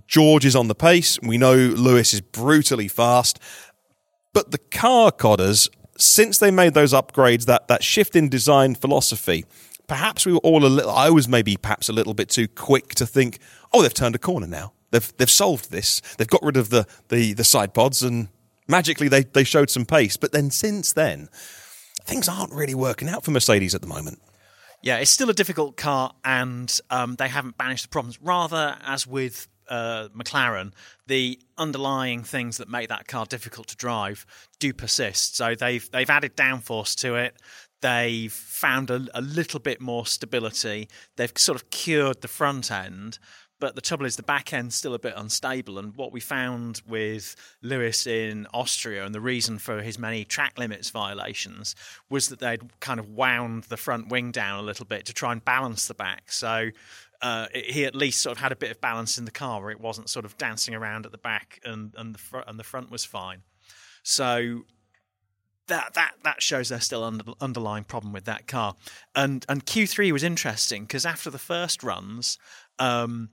[0.06, 1.18] George is on the pace.
[1.22, 3.38] We know Lewis is brutally fast.
[4.32, 5.68] But the car codders,
[5.98, 9.44] since they made those upgrades, that, that shift in design philosophy,
[9.88, 12.94] perhaps we were all a little, I was maybe perhaps a little bit too quick
[12.96, 13.38] to think,
[13.72, 14.72] oh, they've turned a corner now.
[14.92, 16.00] They've, they've solved this.
[16.16, 18.28] They've got rid of the, the, the side pods and
[18.68, 20.16] magically they, they showed some pace.
[20.16, 21.28] But then since then,
[22.04, 24.20] things aren't really working out for Mercedes at the moment.
[24.82, 28.18] Yeah, it's still a difficult car, and um, they haven't banished the problems.
[28.22, 30.72] Rather, as with uh, McLaren,
[31.06, 34.26] the underlying things that make that car difficult to drive
[34.58, 35.36] do persist.
[35.36, 37.36] So they've they've added downforce to it.
[37.82, 40.88] They've found a, a little bit more stability.
[41.16, 43.18] They've sort of cured the front end,
[43.60, 45.78] but the trouble is the back end's still a bit unstable.
[45.78, 50.58] And what we found with Lewis in Austria, and the reason for his many track
[50.58, 51.76] limits violations,
[52.08, 55.30] was that they'd kind of wound the front wing down a little bit to try
[55.30, 56.32] and balance the back.
[56.32, 56.70] So
[57.22, 59.70] uh, he at least sort of had a bit of balance in the car where
[59.70, 62.64] it wasn't sort of dancing around at the back and and the front and the
[62.64, 63.42] front was fine.
[64.02, 64.62] So
[65.66, 68.74] that that that shows there's still under, underlying problem with that car.
[69.14, 72.38] And and Q3 was interesting because after the first runs,
[72.78, 73.28] um,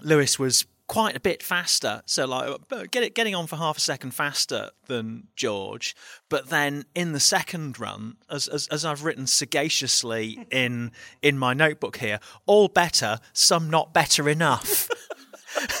[0.00, 2.02] Lewis was quite a bit faster.
[2.06, 5.96] So like uh, get it getting on for half a second faster than George.
[6.28, 10.92] But then in the second run, as as, as I've written sagaciously in
[11.22, 14.88] in my notebook here, all better, some not better enough.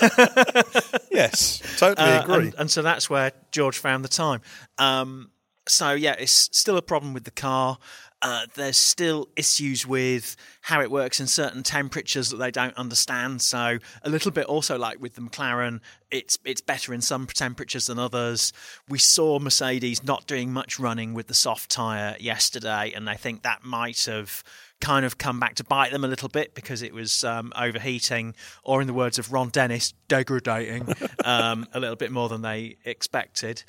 [1.10, 2.46] yes, totally uh, agree.
[2.46, 4.40] And, and, so that's where George found the time.
[4.78, 5.30] Um,
[5.68, 7.78] so yeah, it's still a problem with the car.
[8.26, 13.40] Uh, there's still issues with how it works in certain temperatures that they don't understand.
[13.40, 15.78] So a little bit also like with the McLaren,
[16.10, 18.52] it's it's better in some temperatures than others.
[18.88, 23.44] We saw Mercedes not doing much running with the soft tyre yesterday, and I think
[23.44, 24.42] that might have
[24.80, 28.34] kind of come back to bite them a little bit because it was um, overheating,
[28.64, 30.92] or in the words of Ron Dennis, degrading
[31.24, 33.62] um, a little bit more than they expected.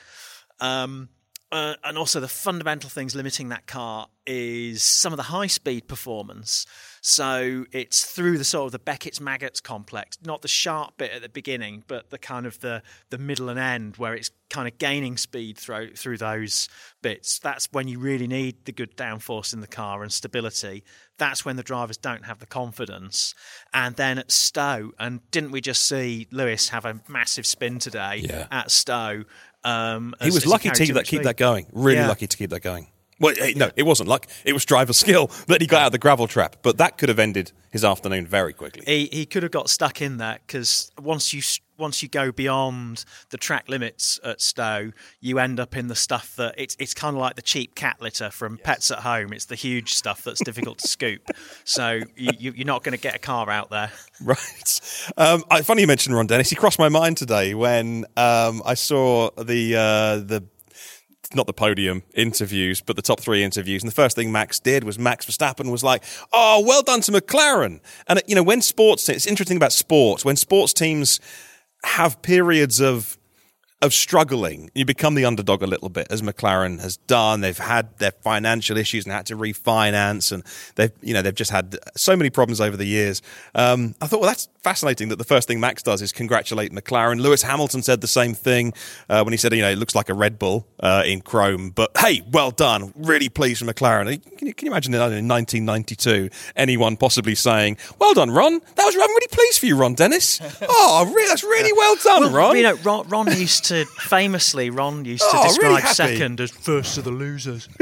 [0.59, 1.09] Um,
[1.51, 5.87] uh, and also the fundamental things limiting that car is some of the high speed
[5.87, 6.65] performance.
[7.01, 11.21] So it's through the sort of the Becketts Maggotts complex, not the sharp bit at
[11.21, 14.77] the beginning, but the kind of the the middle and end where it's kind of
[14.77, 16.67] gaining speed through through those
[17.01, 17.39] bits.
[17.39, 20.83] That's when you really need the good downforce in the car and stability.
[21.17, 23.33] That's when the drivers don't have the confidence.
[23.73, 28.17] And then at Stowe, and didn't we just see Lewis have a massive spin today
[28.29, 28.47] Yeah.
[28.51, 29.23] at Stowe?
[29.67, 31.67] Um, He as- was lucky to keep that, keep that going.
[31.73, 32.07] Really Yeah.
[32.07, 32.87] lucky to keep that going.
[33.19, 34.27] Well, no, it wasn't luck.
[34.45, 36.57] It was driver skill that he got out of the gravel trap.
[36.61, 38.83] But that could have ended his afternoon very quickly.
[38.85, 41.41] He he could have got stuck in there because once you
[41.77, 46.35] once you go beyond the track limits at Stowe, you end up in the stuff
[46.35, 49.33] that it's it's kind of like the cheap cat litter from Pets at Home.
[49.33, 51.21] It's the huge stuff that's difficult to scoop.
[51.63, 53.91] So you, you, you're not going to get a car out there.
[54.21, 55.11] Right.
[55.17, 56.49] Um, I, funny you mentioned Ron Dennis.
[56.49, 60.43] He crossed my mind today when um, I saw the uh, the
[61.35, 63.83] not the podium interviews, but the top three interviews.
[63.83, 66.03] And the first thing Max did was Max Verstappen was like,
[66.33, 70.35] "Oh, well done to McLaren." And you know, when sports, it's interesting about sports when
[70.35, 71.19] sports teams
[71.83, 73.17] have periods of
[73.81, 77.41] of struggling, you become the underdog a little bit, as McLaren has done.
[77.41, 80.43] They've had their financial issues and had to refinance, and
[80.75, 83.21] they've you know they've just had so many problems over the years.
[83.53, 87.21] Um, I thought, well, that's fascinating that the first thing Max does is congratulate McLaren.
[87.21, 88.73] Lewis Hamilton said the same thing
[89.09, 91.69] uh, when he said, you know, it looks like a Red Bull uh, in chrome,
[91.69, 94.05] but hey, well done, really pleased for McLaren.
[94.37, 98.31] Can you, can you imagine in I don't know, 1992 anyone possibly saying, "Well done,
[98.31, 98.59] Ron.
[98.59, 100.41] That was I'm really pleased for you, Ron Dennis.
[100.69, 104.69] Oh, really, that's really well done, Well, Ron." You know, Ron, Ron used to famously
[104.69, 105.93] Ron used to Oh, describe happy.
[105.93, 107.67] second as first of the losers.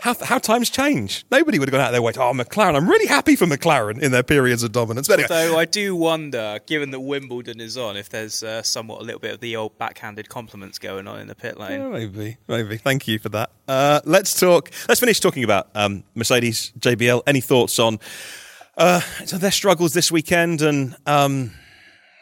[0.00, 1.24] how, how times change.
[1.30, 2.10] Nobody would have gone out there way.
[2.12, 2.74] To, oh, McLaren.
[2.74, 5.06] I'm really happy for McLaren in their periods of dominance.
[5.06, 9.00] But anyway, Though I do wonder, given that Wimbledon is on, if there's uh, somewhat
[9.00, 11.80] a little bit of the old backhanded compliments going on in the pit lane.
[11.80, 12.76] Yeah, maybe, maybe.
[12.78, 13.50] Thank you for that.
[13.68, 14.70] Uh, let's talk.
[14.88, 17.22] Let's finish talking about um, Mercedes JBL.
[17.26, 18.00] Any thoughts on
[18.76, 20.62] uh, so their struggles this weekend?
[20.62, 21.52] And um,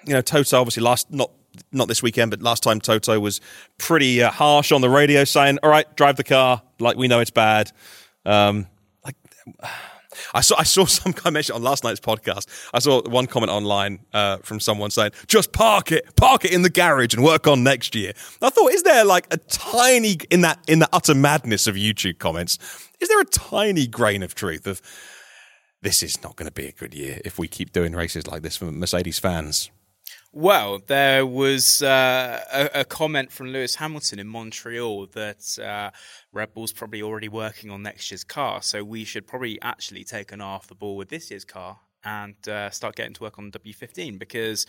[0.07, 1.31] you know, Toto obviously last not
[1.73, 3.41] not this weekend, but last time Toto was
[3.79, 7.21] pretty uh, harsh on the radio, saying, "All right, drive the car like we know
[7.21, 7.73] it's bad."
[8.25, 8.67] Um,
[9.05, 9.17] like.
[10.35, 12.47] I saw I saw some guy mention on last night's podcast.
[12.75, 16.63] I saw one comment online uh, from someone saying, "Just park it, park it in
[16.63, 20.43] the garage and work on next year." I thought, is there like a tiny in
[20.43, 22.59] that in the utter madness of YouTube comments?
[23.01, 24.83] Is there a tiny grain of truth of
[25.83, 28.43] this is not going to be a good year if we keep doing races like
[28.43, 29.71] this for Mercedes fans?
[30.33, 35.91] Well, there was uh, a, a comment from Lewis Hamilton in Montreal that uh,
[36.33, 40.31] Red Bull's probably already working on next year's car, so we should probably actually take
[40.31, 43.39] an eye off the ball with this year's car and uh, start getting to work
[43.39, 44.67] on W15 because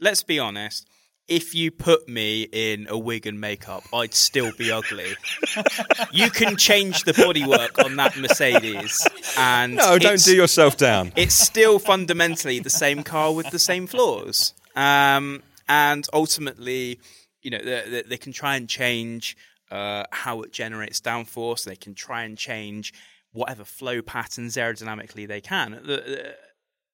[0.00, 0.86] let's be honest.
[1.28, 5.14] If you put me in a wig and makeup, I'd still be ugly.
[6.12, 9.06] you can change the bodywork on that Mercedes,
[9.38, 11.12] and No, don't do yourself down.
[11.14, 14.52] it's still fundamentally the same car with the same flaws.
[14.74, 16.98] Um, and ultimately,
[17.42, 19.36] you know, they, they, can try and change
[19.70, 21.64] uh, how it generates downforce.
[21.64, 22.92] They can try and change
[23.32, 25.72] whatever flow patterns aerodynamically they can.
[25.72, 26.34] The, the,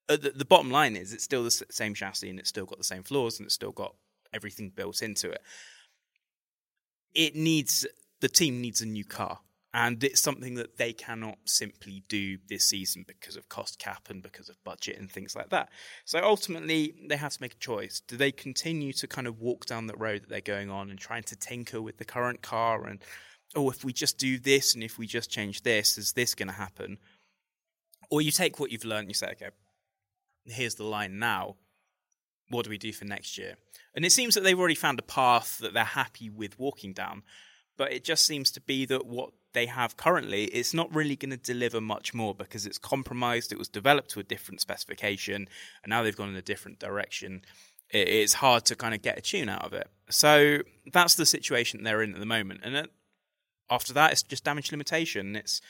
[0.09, 2.79] uh, the, the bottom line is it's still the same chassis and it's still got
[2.79, 3.95] the same flaws and it's still got
[4.33, 5.43] everything built into it.
[7.15, 7.87] It needs
[8.21, 9.41] the team needs a new car.
[9.79, 14.21] And it's something that they cannot simply do this season because of cost cap and
[14.21, 15.69] because of budget and things like that.
[16.05, 18.01] So ultimately, they have to make a choice.
[18.01, 20.99] Do they continue to kind of walk down that road that they're going on and
[20.99, 22.99] trying to tinker with the current car and,
[23.55, 26.49] oh, if we just do this and if we just change this, is this going
[26.49, 26.99] to happen?
[28.11, 29.51] Or you take what you've learned and you say, okay,
[30.45, 31.55] here's the line now.
[32.49, 33.55] What do we do for next year?
[33.95, 37.23] And it seems that they've already found a path that they're happy with walking down
[37.79, 41.31] but it just seems to be that what they have currently it's not really going
[41.31, 45.49] to deliver much more because it's compromised it was developed to a different specification
[45.83, 47.43] and now they've gone in a different direction.
[47.91, 49.89] It's hard to kind of get a tune out of it.
[50.11, 50.59] So
[50.93, 52.93] that's the situation they're in at the moment and it,
[53.71, 55.37] after that it's just damage limitation.
[55.37, 55.61] It's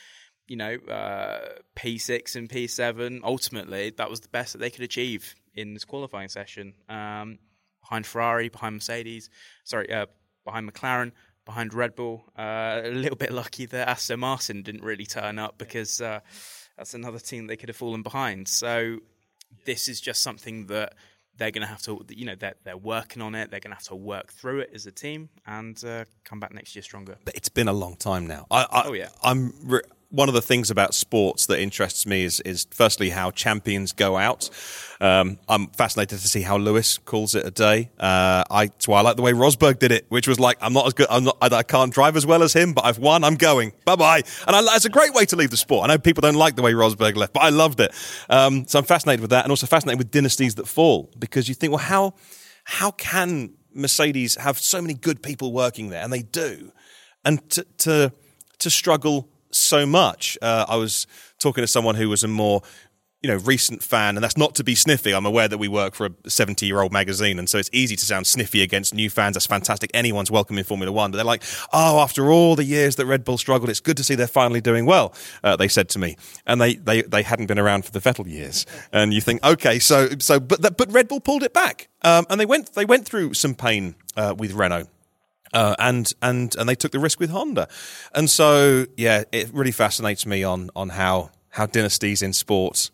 [0.47, 1.41] you know uh,
[1.77, 6.29] p6 and p7 ultimately that was the best that they could achieve in this qualifying
[6.29, 6.75] session.
[6.89, 7.39] Um,
[7.81, 9.31] behind ferrari behind mercedes
[9.65, 10.07] sorry uh,
[10.45, 11.13] behind mclaren
[11.49, 12.25] behind Red Bull.
[12.39, 16.21] Uh, a little bit lucky that Aston Martin didn't really turn up because uh,
[16.77, 18.49] that's another team they could have fallen behind.
[18.49, 18.99] So
[19.65, 20.93] this is just something that
[21.39, 23.51] they're going to have to, you know, they're, they're working on it.
[23.51, 26.53] They're going to have to work through it as a team and uh, come back
[26.53, 27.17] next year stronger.
[27.25, 28.47] But it's been a long time now.
[28.51, 29.09] I, I, Oh, yeah.
[29.23, 29.81] I'm re-
[30.11, 34.17] one of the things about sports that interests me is, is firstly how champions go
[34.17, 34.49] out.
[35.01, 37.91] Um, I'm fascinated to see how Lewis calls it a day.
[37.99, 40.95] Uh, I, I like the way Rosberg did it, which was like, I'm not as
[40.95, 43.35] good, I'm not, I, I can't drive as well as him, but I've won, I'm
[43.35, 43.73] going.
[43.85, 44.23] Bye bye.
[44.47, 45.85] And I, it's a great way to leave the sport.
[45.85, 47.93] I know people don't like the way Rosberg left, but I loved it.
[48.31, 51.55] Um, so I'm fascinated with that and also fascinated with dynasties that fall because you
[51.55, 52.15] think, well, how,
[52.65, 56.03] how can Mercedes have so many good people working there?
[56.03, 56.73] And they do.
[57.27, 58.13] And to, to,
[58.59, 60.39] to struggle so much.
[60.43, 61.07] Uh, I was
[61.39, 62.63] talking to someone who was a more
[63.23, 65.13] you know recent fan and that's not to be sniffy.
[65.13, 67.97] I'm aware that we work for a 70 year old magazine and so it's easy
[67.97, 69.35] to sound sniffy against new fans.
[69.35, 69.91] That's fantastic.
[69.93, 71.11] Anyone's welcome in formula one.
[71.11, 71.43] But they're like
[71.73, 74.61] oh after all the years that red bull struggled it's good to see they're finally
[74.61, 76.17] doing well uh, they said to me.
[76.47, 78.67] And they, they they hadn't been around for the vettel years.
[78.93, 81.89] And you think okay so so but but red bull pulled it back.
[82.03, 84.89] Um, and they went they went through some pain uh, with renault
[85.53, 87.69] uh, and and and they took the risk with Honda,
[88.15, 92.91] and so yeah, it really fascinates me on on how how dynasties in sports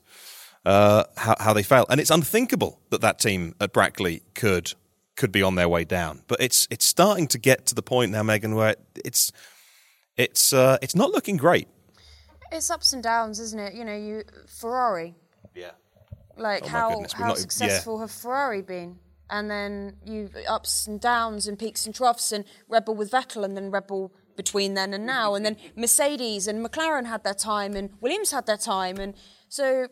[0.64, 4.74] uh, how how they fail, and it's unthinkable that that team at Brackley could
[5.16, 8.10] could be on their way down, but it's it's starting to get to the point
[8.12, 9.32] now, Megan, where it's
[10.16, 11.68] it's uh, it's not looking great.
[12.52, 13.74] It's ups and downs, isn't it?
[13.74, 15.14] You know, you Ferrari.
[15.54, 15.72] Yeah.
[16.36, 17.40] Like Oh how goodness, how not- yeah.
[17.42, 18.98] successful have Ferrari been?
[19.30, 23.44] And then you ups and downs and peaks and troughs and Red Bull with Vettel
[23.44, 27.34] and then Red Bull between then and now and then Mercedes and McLaren had their
[27.34, 29.14] time and Williams had their time and
[29.48, 29.86] so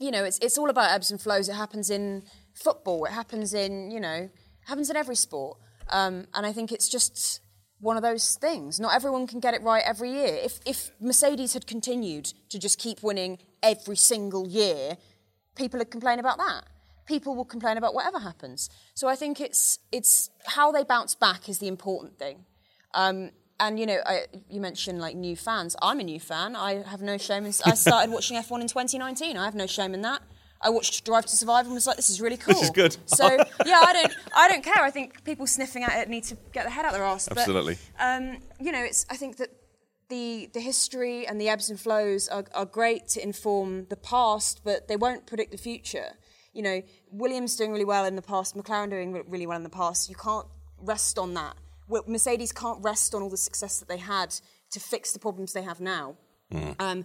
[0.00, 1.48] you know it's it's all about ebbs and flows.
[1.48, 2.24] It happens in
[2.54, 3.04] football.
[3.04, 4.28] It happens in you know
[4.66, 5.58] happens in every sport.
[5.88, 7.40] Um, and I think it's just
[7.80, 8.78] one of those things.
[8.78, 10.38] Not everyone can get it right every year.
[10.42, 14.96] If if Mercedes had continued to just keep winning every single year,
[15.56, 16.64] people would complain about that.
[17.06, 18.70] People will complain about whatever happens.
[18.94, 22.44] So I think it's it's how they bounce back is the important thing.
[22.94, 25.76] Um, and you know, I, you mentioned like new fans.
[25.80, 26.56] I'm a new fan.
[26.56, 27.44] I have no shame.
[27.44, 29.36] In, I started watching F1 in 2019.
[29.36, 30.22] I have no shame in that.
[30.60, 32.96] I watched Drive to Survive and was like, "This is really cool." This is good.
[33.06, 33.26] So
[33.66, 34.82] yeah, I don't, I don't care.
[34.82, 37.02] I think people sniffing at it need to get their head out their.
[37.02, 37.78] But, Absolutely.
[37.98, 39.04] um, you know, it's.
[39.10, 39.50] I think that
[40.08, 44.60] the the history and the ebbs and flows are, are great to inform the past,
[44.62, 46.12] but they won't predict the future.
[46.52, 49.70] You know, Williams doing really well in the past, McLaren doing really well in the
[49.70, 50.08] past.
[50.08, 50.46] You can't
[50.78, 51.56] rest on that.
[52.06, 54.34] Mercedes can't rest on all the success that they had
[54.70, 56.16] to fix the problems they have now.
[56.78, 57.04] Um,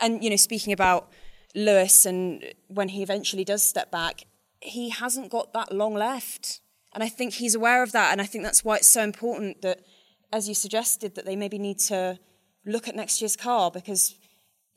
[0.00, 1.10] and you know, speaking about
[1.54, 4.24] Lewis and when he eventually does step back,
[4.60, 6.60] he hasn't got that long left,
[6.94, 8.12] and I think he's aware of that.
[8.12, 9.80] And I think that's why it's so important that,
[10.32, 12.18] as you suggested, that they maybe need to
[12.64, 14.14] look at next year's car because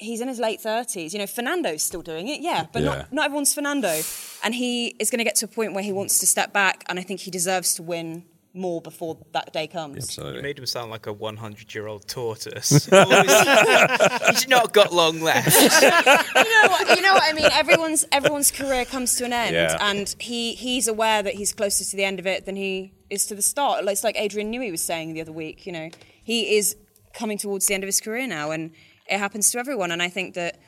[0.02, 1.14] he's in his late thirties.
[1.14, 2.90] You know, Fernando's still doing it, yeah, but Yeah.
[2.90, 4.02] not not everyone's Fernando,
[4.44, 6.84] and he is going to get to a point where he wants to step back,
[6.90, 10.18] and I think he deserves to win more before that day comes.
[10.18, 12.70] You made him sound like a 100 year old tortoise.
[14.30, 15.56] He's not got long left.
[15.62, 16.96] you know what?
[16.98, 17.50] You know what I mean.
[17.54, 19.78] Everyone's everyone's career comes to an end, Yeah.
[19.80, 23.26] and he he's aware that he's closer to the end of it than he is
[23.28, 23.86] to the start.
[23.88, 25.66] It's like Adrian Newey was saying the other week.
[25.66, 25.90] You know,
[26.24, 26.76] he is
[27.14, 28.72] coming towards the end of his career now, and
[29.12, 29.92] it happens to everyone.
[29.92, 30.60] And I think that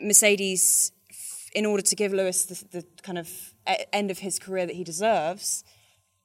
[0.00, 0.92] Mercedes,
[1.54, 3.28] in order to give Lewis the, the kind of
[3.92, 5.64] end of his career that he deserves.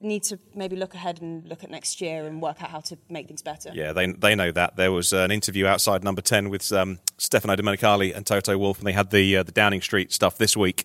[0.04, 2.98] Need to maybe look ahead and look at next year and work out how to
[3.08, 3.70] make things better.
[3.72, 4.74] Yeah, they they know that.
[4.74, 8.86] There was an interview outside number ten with um, Stefano Domenicali and Toto Wolff, and
[8.88, 10.84] they had the uh, the Downing Street stuff this week,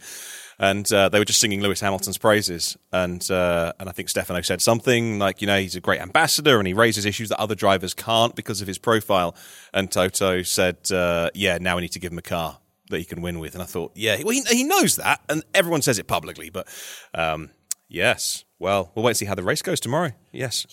[0.60, 4.41] and uh, they were just singing Lewis Hamilton's praises, and uh, and I think Stefano
[4.41, 7.55] said something like, you know, he's a great ambassador, and he raises issues that other
[7.55, 9.36] drivers can't because of his profile,
[9.74, 13.05] and Toto said, uh, yeah, now we need to give him a car that he
[13.05, 15.99] can win with, and I thought, yeah, well, he, he knows that, and everyone says
[15.99, 16.68] it publicly, but
[17.14, 17.51] um,
[17.88, 20.12] yes, well, we'll wait and see how the race goes tomorrow.
[20.32, 20.66] Yes.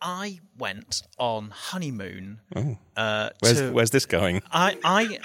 [0.00, 2.40] I went on honeymoon.
[2.54, 2.78] Oh.
[2.96, 4.42] Uh, Where's, to- where's this going?
[4.52, 5.18] I, I,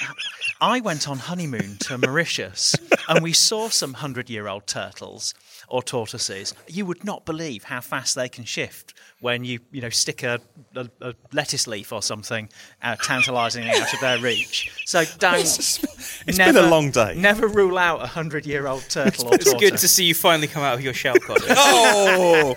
[0.61, 2.75] I went on honeymoon to Mauritius
[3.07, 5.33] and we saw some hundred year old turtles
[5.67, 6.53] or tortoises.
[6.67, 10.39] You would not believe how fast they can shift when you, you know, stick a,
[10.75, 12.49] a, a lettuce leaf or something
[12.81, 14.71] uh, tantalising out of their reach.
[14.85, 15.39] So don't.
[15.41, 17.15] It's been a long day.
[17.15, 19.47] Never rule out a hundred year old turtle or tortoise.
[19.47, 21.41] It's good to see you finally come out of your shell, Colin.
[21.49, 22.55] oh,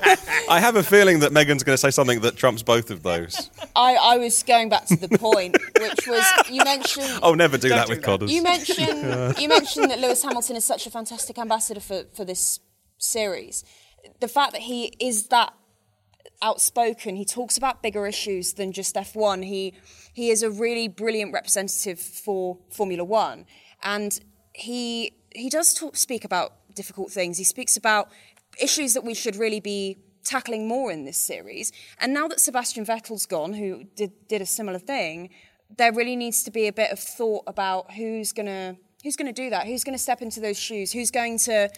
[0.49, 3.51] I have a feeling that Megan's going to say something that trumps both of those.
[3.75, 7.21] I, I was going back to the point, which was you mentioned.
[7.23, 8.33] Oh, never do that with Codders.
[8.33, 12.61] You mentioned you mentioned that Lewis Hamilton is such a fantastic ambassador for, for this
[12.99, 13.65] series.
[14.21, 15.53] The fact that he is that
[16.43, 17.17] outspoken.
[17.17, 19.45] He talks about bigger issues than just F1.
[19.45, 19.75] He
[20.13, 23.47] he is a really brilliant representative for Formula One,
[23.83, 24.19] and
[24.53, 27.39] he he does talk, speak about difficult things.
[27.39, 28.09] He speaks about
[28.61, 31.73] issues that we should really be tackling more in this series.
[32.01, 35.31] And now that Sebastian Vettel's gone, who did did a similar thing,
[35.77, 39.51] there really needs to be a bit of thought about who's gonna who's gonna do
[39.51, 39.67] that.
[39.67, 40.93] Who's gonna step into those shoes?
[40.93, 41.71] Who's going to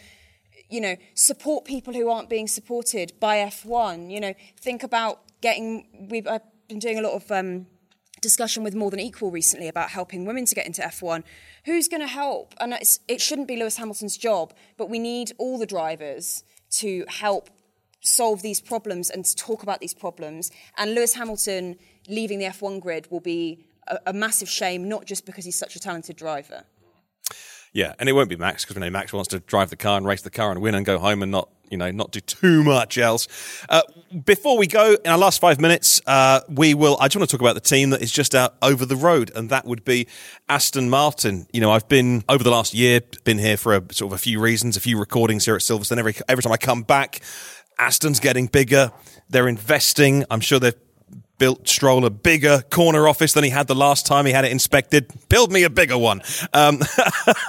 [0.69, 4.11] you know, support people who aren't being supported by F1.
[4.11, 6.09] You know, think about getting.
[6.11, 7.66] We've I've been doing a lot of um,
[8.21, 11.25] discussion with More Than Equal recently about helping women to get into F1.
[11.64, 12.55] Who's going to help?
[12.61, 12.75] And
[13.09, 17.51] it shouldn't be Lewis Hamilton's job, but we need all the drivers to help
[18.01, 20.51] solve these problems and to talk about these problems.
[20.77, 21.77] And Lewis Hamilton
[22.09, 25.77] leaving the F1 grid will be a, a massive shame, not just because he's such
[25.77, 26.64] a talented driver.
[27.73, 29.97] Yeah, and it won't be Max because we know Max wants to drive the car
[29.97, 32.21] and race the car and win and go home and not, you know, not do
[32.21, 33.29] too much else.
[33.69, 33.83] Uh,
[34.25, 36.97] before we go, in our last five minutes, uh, we will.
[37.01, 39.31] I just want to talk about the team that is just out over the road,
[39.35, 40.07] and that would be
[40.49, 41.47] Aston Martin.
[41.53, 44.21] You know, I've been over the last year, been here for a sort of a
[44.21, 45.99] few reasons, a few recordings here at Silverstone.
[45.99, 47.21] Every every time I come back,
[47.79, 48.91] Aston's getting bigger.
[49.29, 50.25] They're investing.
[50.31, 50.73] I'm sure they're
[51.39, 54.53] built Stroll a bigger corner office than he had the last time he had it
[54.53, 55.11] inspected.
[55.28, 56.20] Build me a bigger one.
[56.53, 56.80] Um,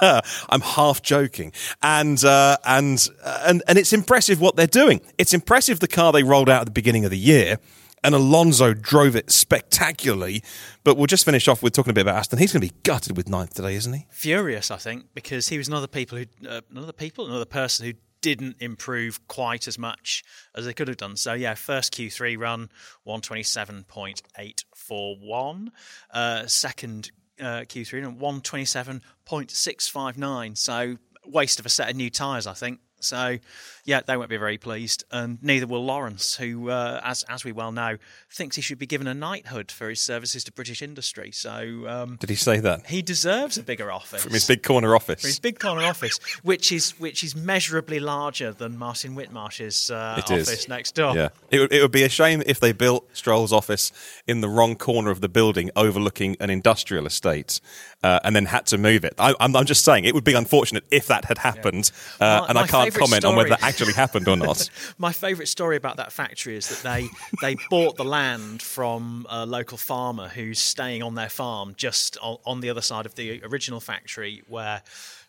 [0.48, 3.06] I'm half joking, and uh, and
[3.46, 5.00] and and it's impressive what they're doing.
[5.18, 7.58] It's impressive the car they rolled out at the beginning of the year.
[8.02, 10.42] And Alonso drove it spectacularly.
[10.84, 12.38] But we'll just finish off with talking a bit about Aston.
[12.38, 14.06] He's going to be gutted with ninth today, isn't he?
[14.08, 17.92] Furious, I think, because he was another people who, uh, another people, another person who
[18.20, 21.16] didn't improve quite as much as they could have done.
[21.16, 22.68] So yeah, first Q3 run,
[23.06, 25.68] 127.841.
[26.12, 30.58] Uh, second uh, Q3 run 127.659.
[30.58, 30.96] So
[31.26, 32.78] waste of a set of new tyres, I think.
[33.00, 33.38] So,
[33.84, 37.52] yeah, they won't be very pleased, and neither will Lawrence, who, uh, as as we
[37.52, 37.96] well know,
[38.30, 41.30] thinks he should be given a knighthood for his services to British industry.
[41.32, 44.94] So, um, did he say that he deserves a bigger office from his big corner
[44.94, 45.22] office?
[45.22, 50.20] From his big corner office, which is which is measurably larger than Martin Whitmarsh's uh,
[50.22, 50.68] office is.
[50.68, 51.16] next door.
[51.16, 53.92] Yeah, it would, it would be a shame if they built Stroll's office
[54.26, 57.60] in the wrong corner of the building, overlooking an industrial estate,
[58.02, 59.14] uh, and then had to move it.
[59.18, 61.90] I, am just saying it would be unfortunate if that had happened,
[62.20, 62.40] yeah.
[62.40, 63.30] my, and I can't comment story.
[63.30, 64.70] on whether that actually happened or not.
[64.98, 67.08] my favourite story about that factory is that they
[67.40, 72.38] they bought the land from a local farmer who's staying on their farm just on,
[72.46, 74.82] on the other side of the original factory where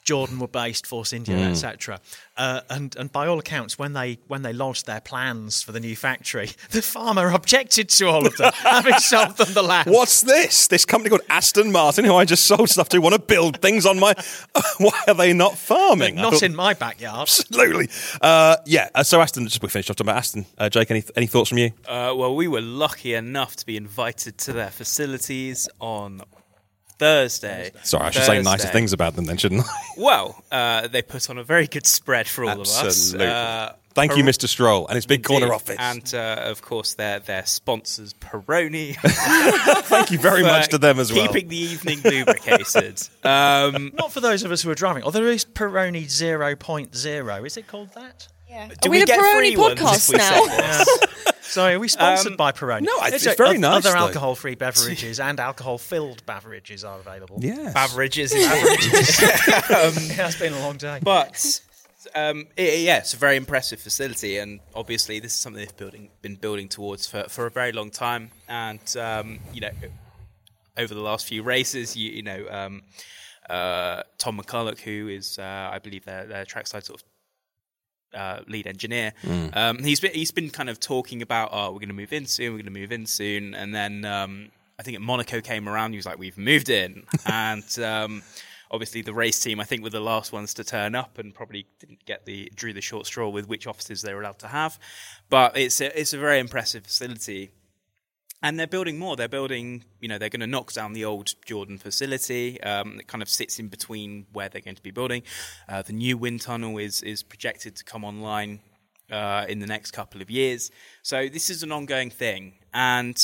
[0.04, 1.52] Jordan were based, Force India, mm.
[1.52, 2.00] etc.
[2.38, 5.80] Uh, and and by all accounts, when they when they lodged their plans for the
[5.80, 9.90] new factory, the farmer objected to all of them, having sold them the land.
[9.90, 10.68] What's this?
[10.68, 13.86] This company called Aston Martin, who I just sold stuff to, want to build things
[13.86, 14.16] on my.
[14.78, 16.16] Why are they not farming?
[16.16, 17.22] Not thought, in my backyard.
[17.22, 17.90] Absolutely.
[18.22, 18.90] Uh, yeah.
[18.96, 20.46] Uh, so Aston, just we finished off talking about Aston.
[20.58, 21.72] Uh, Jake, any any thoughts from you?
[21.88, 26.22] Uh, well, we were lucky enough to be invited to their facilities on
[27.02, 27.72] Thursday.
[27.84, 28.38] Sorry, I should Thursday.
[28.38, 29.74] say nicer things about them then, shouldn't I?
[29.98, 33.26] Well, uh, they put on a very good spread for all Absolutely.
[33.26, 33.74] of us.
[33.74, 34.48] Uh, Thank you, Mr.
[34.48, 35.26] Stroll, and his big Indeed.
[35.28, 35.76] corner office.
[35.78, 38.96] And, uh, of course, their, their sponsors, Peroni.
[39.02, 41.28] Thank you very much to them as well.
[41.28, 43.02] Keeping the evening lubricated.
[43.26, 45.04] Um, Not for those of us who are driving.
[45.04, 47.46] Oh, there is Peroni 0.0.
[47.46, 48.28] Is it called that?
[48.52, 48.68] Yeah.
[48.68, 51.32] Do are we, we get Peroni free podcast now?
[51.42, 52.82] Sorry, are we sponsored um, by Peroni?
[52.82, 53.86] No, it's, it's very nice.
[53.86, 57.38] Other alcohol-free beverages and alcohol-filled beverages are available.
[57.42, 58.34] Yeah, beverages.
[58.34, 59.24] beverages.
[59.24, 61.62] um, it has been a long day, but.
[62.16, 66.10] Um, it, yeah, it's a very impressive facility, and obviously this is something they've building,
[66.24, 68.32] been building towards for, for a very long time.
[68.50, 69.70] And um, you know,
[70.78, 72.82] over the last few races, you, you know, um,
[73.48, 77.08] uh, Tom McCullough, who is uh, I believe their, their trackside sort of
[78.14, 79.14] uh, lead engineer.
[79.24, 79.56] Mm.
[79.56, 82.26] Um, he's been he's been kind of talking about, oh, we're going to move in
[82.26, 85.92] soon, we're going to move in soon, and then um, I think Monaco came around.
[85.92, 88.24] He was like, we've moved in, and um,
[88.72, 91.68] obviously the race team I think were the last ones to turn up and probably
[91.80, 94.80] didn't get the drew the short straw with which offices they were allowed to have.
[95.30, 97.52] But it's a, it's a very impressive facility
[98.44, 99.16] and they're building more.
[99.16, 102.62] They're building, you know, they're going to knock down the old Jordan facility.
[102.62, 105.24] Um, it kind of sits in between where they're going to be building.
[105.70, 108.60] Uh, the new wind tunnel is is projected to come online
[109.12, 110.72] uh, in the next couple of years.
[111.04, 112.54] So this is an ongoing thing.
[112.74, 113.24] And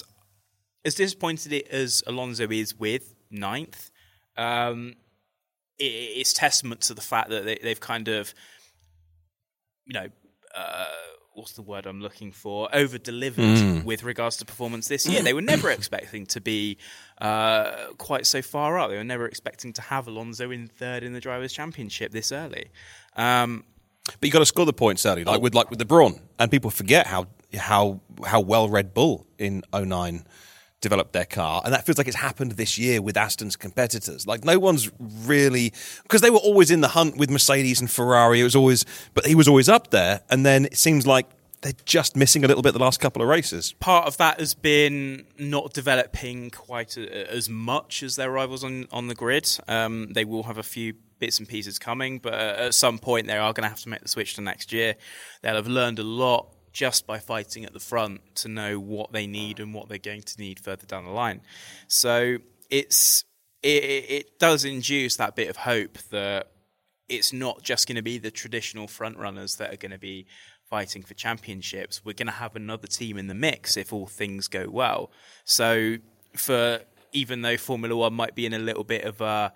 [0.85, 3.89] as disappointed as Alonso is with ninth,
[4.37, 4.95] um,
[5.79, 8.33] it, it's testament to the fact that they, have kind of,
[9.85, 10.07] you know.
[10.55, 10.85] Uh,
[11.37, 12.67] what's the word I'm looking for?
[12.73, 13.83] Over delivered mm.
[13.83, 15.21] with regards to performance this year.
[15.21, 16.77] They were never expecting to be
[17.19, 18.89] uh, quite so far up.
[18.89, 22.71] They were never expecting to have Alonso in third in the Drivers' Championship this early.
[23.15, 23.63] Um,
[24.19, 26.49] But you got to score the points early, like with like with the Brawn, and
[26.49, 30.25] people forget how how how well Red Bull in 09
[30.81, 34.27] developed their car, and that feels like it's happened this year with Aston's competitors.
[34.27, 35.73] Like no one's really
[36.03, 38.41] because they were always in the hunt with Mercedes and Ferrari.
[38.41, 41.27] It was always, but he was always up there, and then it seems like
[41.61, 43.73] they're just missing a little bit the last couple of races.
[43.79, 48.87] Part of that has been not developing quite a, as much as their rivals on
[48.91, 49.49] on the grid.
[49.67, 53.37] Um, they will have a few bits and pieces coming, but at some point they
[53.37, 54.95] are going to have to make the switch to next year.
[55.41, 59.25] They'll have learned a lot just by fighting at the front to know what they
[59.25, 61.41] need and what they're going to need further down the line.
[61.87, 62.37] So
[62.69, 63.25] it's
[63.63, 66.51] it, it does induce that bit of hope that
[67.09, 70.27] it's not just going to be the traditional front runners that are going to be
[70.69, 72.05] fighting for championships.
[72.05, 75.09] We're going to have another team in the mix if all things go well.
[75.45, 75.95] So
[76.35, 79.51] for even though Formula One might be in a little bit of a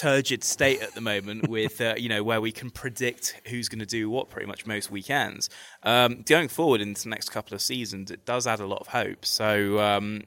[0.00, 3.78] turgid state at the moment with uh, you know where we can predict who's going
[3.78, 5.50] to do what pretty much most weekends
[5.82, 8.86] um, going forward into the next couple of seasons it does add a lot of
[8.86, 10.22] hope so um,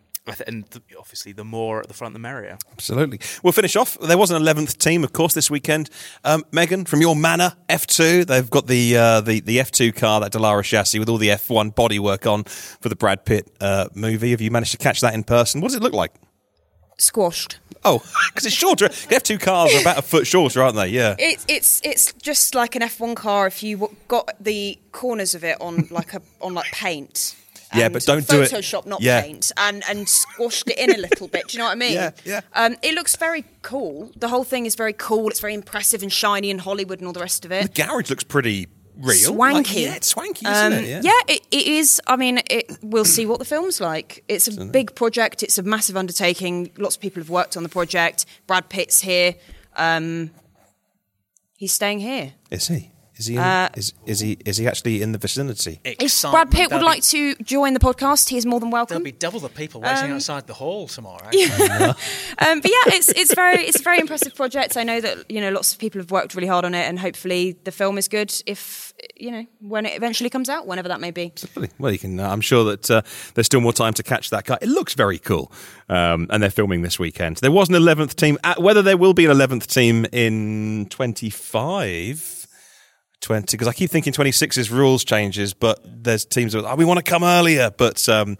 [0.47, 0.63] and
[0.97, 2.57] obviously, the more at the front, the merrier.
[2.71, 3.19] Absolutely.
[3.43, 3.97] We'll finish off.
[3.99, 5.89] There was an eleventh team, of course, this weekend.
[6.24, 8.24] Um, Megan, from your manor, F two.
[8.24, 11.32] They've got the uh, the the F two car, that Dallara chassis, with all the
[11.32, 14.32] F one bodywork on for the Brad Pitt uh, movie.
[14.32, 15.59] Have you managed to catch that in person?
[15.59, 16.13] What does it look like?
[17.03, 17.57] Squashed.
[17.85, 17.99] Oh,
[18.29, 18.87] because it's shorter.
[18.87, 20.87] The F two cars are about a foot shorter, aren't they?
[20.87, 21.15] Yeah.
[21.19, 25.43] It's it's it's just like an F1 car if you w- got the corners of
[25.43, 27.35] it on like a on like paint.
[27.75, 29.21] Yeah, but don't do it- Photoshop, not Yeah.
[29.21, 31.47] paint, and and squashed it in a little bit.
[31.47, 31.93] Do you know what I mean?
[31.95, 32.41] Yeah, yeah.
[32.53, 34.11] Um, it looks very cool.
[34.15, 35.27] The whole thing is very cool.
[35.29, 37.73] It's very impressive and shiny and Hollywood and all the rest of it.
[37.73, 38.67] The garage looks pretty
[38.97, 39.15] real.
[39.17, 39.57] Swanky.
[39.57, 41.03] Like, yeah, it's swanky, isn't Um, it?
[41.03, 41.11] Yeah.
[41.27, 42.01] it, it is.
[42.07, 44.23] I mean, it, we'll see what the film's like.
[44.27, 45.43] It's a big project.
[45.43, 46.71] It's a massive undertaking.
[46.77, 48.25] Lots of people have worked on the project.
[48.47, 49.35] Brad Pitt's here.
[49.75, 50.31] Um,
[51.57, 52.33] he's staying here.
[52.51, 52.91] Is he?
[53.16, 53.36] Is he?
[53.36, 54.38] In, Uh, is is he?
[54.43, 55.80] Is he actually in the vicinity?
[55.84, 58.95] If Brad Pitt would There'll like to join the podcast, he is more than welcome.
[58.95, 61.26] There'll be double the people waiting Um, outside the hall tomorrow.
[61.32, 64.78] um, but yeah, it's it's very it's a very impressive project.
[64.78, 66.97] I know that you know lots of people have worked really hard on it, and
[66.99, 68.34] hopefully the film is good.
[68.47, 71.34] If you know when it eventually comes out, whenever that may be.
[71.78, 72.20] Well, you can.
[72.20, 73.01] Uh, I'm sure that uh,
[73.36, 74.57] there's still more time to catch that car.
[74.61, 75.51] It looks very cool,
[75.88, 77.38] um, and they're filming this weekend.
[77.38, 78.38] There was an 11th team.
[78.43, 82.42] Uh, whether there will be an 11th team in 25,
[83.24, 87.03] 20, because I keep thinking 26's rules changes, but there's teams that oh, we want
[87.03, 88.38] to come earlier, but um,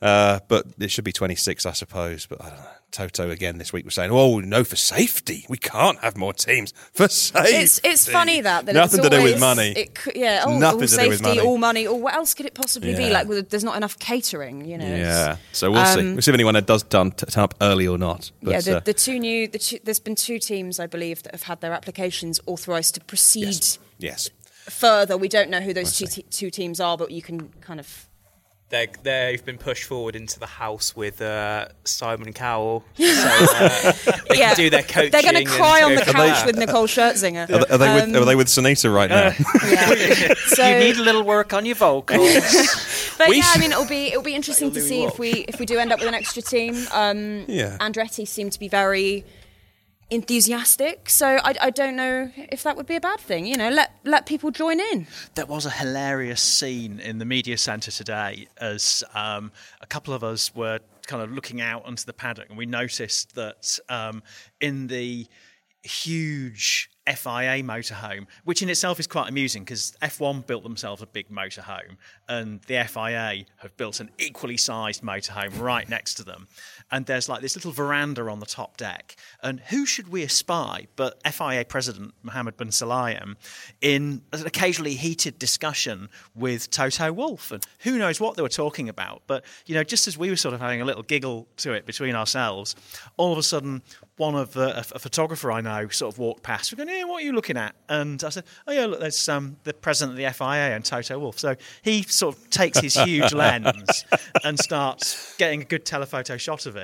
[0.00, 2.26] uh, but it should be 26, I suppose.
[2.26, 2.66] But I don't know.
[2.92, 6.74] Toto again this week was saying, "Oh no, for safety, we can't have more teams
[6.92, 9.70] for safety." It's it's funny that, that nothing it's to do with money.
[9.70, 11.40] It, yeah, oh, Nothing all to do with safety, money.
[11.40, 13.08] all money, or what else could it possibly be?
[13.08, 14.84] Like, well, there's not enough catering, you know.
[14.84, 16.00] Yeah, so we'll see.
[16.00, 18.30] Um, We'll see if anyone does turn, turn up early or not.
[18.42, 21.22] But, yeah, the, uh, the two new, the two, there's been two teams, I believe,
[21.22, 23.78] that have had their applications authorised to proceed yes.
[24.68, 25.16] Further.
[25.16, 28.08] We don't know who those two, te- two teams are, but you can kind of.
[28.68, 32.84] They're, they've been pushed forward into the house with uh, Simon Cowell.
[32.96, 33.92] So uh,
[34.30, 35.10] they yeah, can do their coaching.
[35.10, 36.46] They're going to cry on the from couch there.
[36.46, 37.50] with Nicole Scherzinger.
[37.50, 39.32] Are, they- are they Um, with, are they with Sinitta right now?
[40.56, 42.32] So- you need a little work on your vocals.
[43.18, 45.58] But We yeah, I mean, it'll be it'll be interesting to see if we if
[45.60, 46.74] we do end up with an extra team.
[46.92, 47.76] Um, Yeah.
[47.78, 49.24] Andretti seemed to be very
[50.12, 53.46] enthusiastic, so I, I don't know if that would be a bad thing.
[53.46, 55.06] You know, let let people join in.
[55.34, 60.22] There was a hilarious scene in the media centre today as um, a couple of
[60.22, 64.22] us were kind of looking out onto the paddock and we noticed that um,
[64.60, 65.26] in the
[65.82, 71.28] huge FIA motorhome, which in itself is quite amusing because F1 built themselves a big
[71.28, 71.96] motorhome
[72.28, 76.46] and the FIA have built an equally sized motorhome right next to them.
[76.92, 79.16] And there's like this little veranda on the top deck.
[79.42, 83.36] And who should we espy but FIA President Mohammed bin Sulayem
[83.80, 87.50] in an occasionally heated discussion with Toto Wolff?
[87.50, 89.22] And who knows what they were talking about.
[89.26, 91.86] But, you know, just as we were sort of having a little giggle to it
[91.86, 92.76] between ourselves,
[93.16, 93.82] all of a sudden,
[94.16, 96.72] one of the, a, a photographer I know sort of walked past.
[96.72, 99.28] We're going, "Yeah, what are you looking at?" And I said, "Oh yeah, look, there's
[99.28, 102.94] um, the president of the FIA and Toto Wolff." So he sort of takes his
[102.94, 104.04] huge lens
[104.44, 106.81] and starts getting a good telephoto shot of it.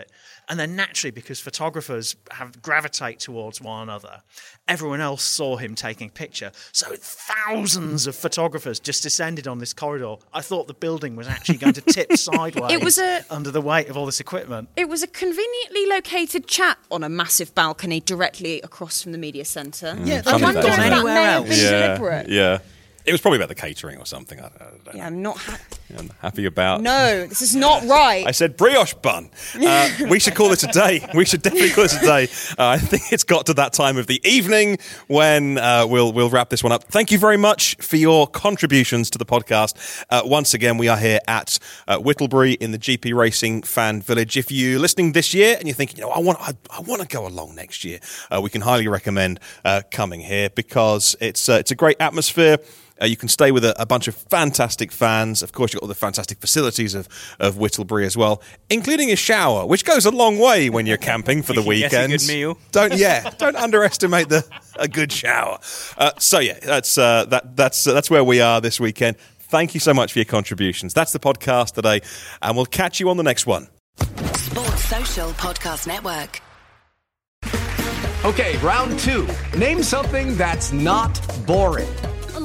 [0.50, 4.22] And then naturally, because photographers have gravitate towards one another,
[4.66, 6.52] everyone else saw him taking a picture.
[6.72, 10.16] So thousands of photographers just descended on this corridor.
[10.32, 13.60] I thought the building was actually going to tip sideways It was a- under the
[13.60, 14.68] weight of all this equipment.
[14.76, 19.44] It was a conveniently located chat on a massive balcony directly across from the media
[19.44, 19.96] centre.
[20.02, 21.48] Yeah, I wonder could've if gone that anywhere may have else.
[21.48, 22.28] been yeah, deliberate.
[22.28, 22.58] yeah.
[23.08, 24.38] It was probably about the catering or something.
[24.38, 25.38] I don't, I don't Yeah, I'm not.
[25.38, 25.58] Ha-
[25.90, 25.98] know.
[25.98, 26.82] I'm happy about.
[26.82, 28.26] no, this is not right.
[28.26, 29.30] I said brioche bun.
[29.54, 31.06] Uh, we should call this a day.
[31.14, 32.24] We should definitely call this a day.
[32.58, 36.28] Uh, I think it's got to that time of the evening when uh, we'll we'll
[36.30, 36.84] wrap this one up.
[36.84, 40.04] Thank you very much for your contributions to the podcast.
[40.10, 44.36] Uh, once again, we are here at uh, Whittlebury in the GP Racing Fan Village.
[44.36, 47.02] If you're listening this year and you're thinking, you know, I want I, I want
[47.02, 48.00] to go along next year,
[48.30, 52.58] uh, we can highly recommend uh, coming here because it's uh, it's a great atmosphere.
[53.00, 55.42] Uh, you can stay with a, a, bunch of fantastic fans.
[55.42, 59.16] Of course, you've got all the fantastic facilities of, of Whittlebury as well, including a
[59.16, 61.90] shower, which goes a long way when you're camping for the weekend.
[61.90, 62.58] get a good meal.
[62.72, 64.44] Don't yeah, don't underestimate the
[64.76, 65.58] a good shower.
[65.96, 69.16] Uh, so yeah, that's uh, that that's uh, that's where we are this weekend.
[69.40, 70.92] Thank you so much for your contributions.
[70.92, 72.02] That's the podcast today,
[72.42, 73.68] and we'll catch you on the next one.
[74.34, 76.40] Sports Social Podcast Network.
[78.24, 79.28] Okay, round two.
[79.56, 81.88] Name something that's not boring.